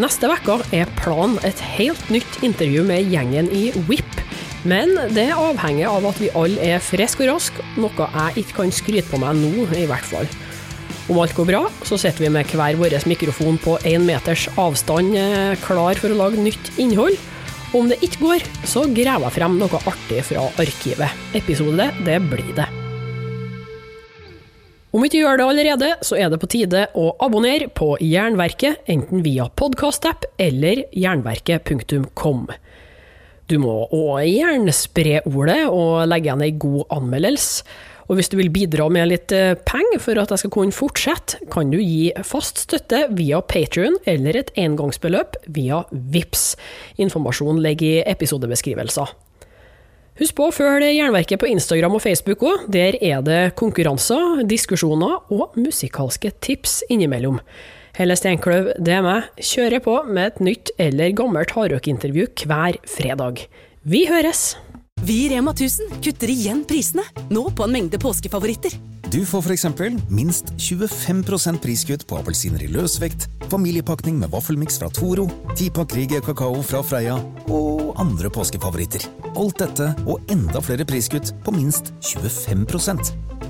Neste 0.01 0.29
uke 0.31 0.61
er 0.77 0.91
planen 1.01 1.39
et 1.47 1.61
helt 1.77 2.11
nytt 2.11 2.43
intervju 2.47 2.85
med 2.87 3.09
gjengen 3.11 3.49
i 3.51 3.71
Whip. 3.89 4.20
Men 4.69 4.93
det 5.15 5.31
avhenger 5.33 5.89
av 5.89 6.05
at 6.11 6.19
vi 6.21 6.29
alle 6.37 6.61
er 6.75 6.83
friske 6.85 7.25
og 7.25 7.33
raske, 7.33 7.65
noe 7.81 8.09
jeg 8.13 8.45
ikke 8.45 8.59
kan 8.59 8.73
skryte 8.75 9.09
på 9.09 9.21
meg 9.23 9.39
nå, 9.41 9.67
i 9.73 9.87
hvert 9.89 10.09
fall. 10.11 10.29
Om 11.11 11.19
alt 11.19 11.35
går 11.35 11.49
bra, 11.49 11.63
så 11.83 11.97
sitter 11.99 12.27
vi 12.27 12.31
med 12.31 12.51
hver 12.55 12.77
vår 12.79 12.99
mikrofon 13.09 13.57
på 13.59 13.79
én 13.89 14.05
meters 14.07 14.47
avstand, 14.61 15.17
eh, 15.17 15.57
klar 15.65 15.99
for 15.99 16.13
å 16.13 16.19
lage 16.19 16.39
nytt 16.39 16.71
innhold. 16.79 17.17
Og 17.73 17.81
om 17.81 17.89
det 17.89 17.99
ikke 18.05 18.21
går, 18.21 18.45
så 18.67 18.85
graver 18.87 19.27
jeg 19.27 19.37
frem 19.39 19.57
noe 19.59 19.81
artig 19.91 20.23
fra 20.29 20.47
arkivet. 20.59 21.11
Episode, 21.35 21.91
det 22.05 22.21
blir 22.31 22.55
det. 22.55 22.69
Om 24.91 25.05
ikke 25.07 25.21
gjør 25.23 25.39
det 25.39 25.47
allerede, 25.47 25.91
så 26.03 26.19
er 26.19 26.31
det 26.31 26.41
på 26.43 26.51
tide 26.51 26.89
å 26.99 27.13
abonnere 27.23 27.69
på 27.71 27.93
Jernverket, 28.03 28.83
enten 28.91 29.23
via 29.23 29.47
podkastapp 29.47 30.27
eller 30.39 30.83
jernverket.kom. 30.91 32.49
Du 33.51 33.57
må 33.59 33.73
òg 33.91 34.29
gjerne 34.29 34.73
spre 34.75 35.19
ordet 35.27 35.65
og 35.67 36.05
legge 36.07 36.29
igjen 36.29 36.45
ei 36.47 36.53
god 36.55 36.85
anmeldelse. 36.95 37.65
Og 38.11 38.19
hvis 38.19 38.31
du 38.31 38.37
vil 38.41 38.51
bidra 38.51 38.89
med 38.91 39.07
litt 39.07 39.31
eh, 39.35 39.55
penger 39.55 40.01
for 40.03 40.19
at 40.19 40.33
jeg 40.35 40.43
skal 40.43 40.53
kunne 40.55 40.75
fortsette, 40.75 41.39
kan 41.51 41.71
du 41.71 41.79
gi 41.79 42.11
fast 42.27 42.65
støtte 42.65 43.05
via 43.15 43.39
Patrion 43.39 44.01
eller 44.11 44.39
et 44.41 44.51
engangsbeløp 44.59 45.39
via 45.55 45.85
VIPS. 45.91 46.45
Informasjon 47.07 47.63
ligger 47.63 48.01
i 48.01 48.05
episodebeskrivelser. 48.11 49.15
Husk 50.21 50.37
på 50.37 50.49
å 50.51 50.55
følge 50.55 50.91
Jernverket 50.91 51.41
på 51.41 51.49
Instagram 51.53 51.95
og 51.97 52.03
Facebook 52.03 52.43
òg. 52.43 52.67
Der 52.75 52.99
er 52.99 53.23
det 53.25 53.55
konkurranser, 53.59 54.43
diskusjoner 54.43 55.31
og 55.31 55.55
musikalske 55.59 56.35
tips 56.43 56.81
innimellom. 56.91 57.39
Helle 57.99 58.17
Steinkløv, 58.19 58.73
det 58.79 58.97
er 58.99 59.05
meg, 59.05 59.31
kjører 59.43 59.83
på 59.85 59.97
med 60.09 60.33
et 60.33 60.43
nytt 60.47 60.75
eller 60.81 61.15
gammelt 61.17 61.55
hardrockintervju 61.57 62.29
hver 62.47 62.79
fredag. 62.89 63.47
Vi 63.83 64.05
høres! 64.11 64.55
Vi 65.01 65.15
i 65.25 65.29
Rema 65.33 65.55
1000 65.55 66.03
kutter 66.05 66.29
igjen 66.29 66.61
prisene, 66.69 67.03
nå 67.33 67.47
på 67.57 67.65
en 67.65 67.73
mengde 67.73 67.97
påskefavoritter. 68.01 68.75
Du 69.11 69.23
får 69.27 69.47
f.eks. 69.49 69.65
minst 70.13 70.53
25% 70.61 71.63
priskutt 71.65 72.05
på 72.07 72.19
appelsiner 72.21 72.63
i 72.67 72.69
løsvekt, 72.71 73.25
familiepakning 73.51 74.21
med 74.21 74.31
vaffelmiks 74.31 74.77
fra 74.79 74.91
Toro, 74.93 75.25
tipakk 75.57 75.97
Rieger 75.97 76.23
kakao 76.23 76.61
fra 76.63 76.85
Freia 76.85 77.17
og 77.49 77.97
andre 77.99 78.31
påskefavoritter. 78.31 79.09
Alt 79.41 79.65
dette 79.65 79.89
og 80.05 80.21
enda 80.31 80.61
flere 80.63 80.85
priskutt 80.87 81.33
på 81.47 81.57
minst 81.57 81.95
25 82.13 82.69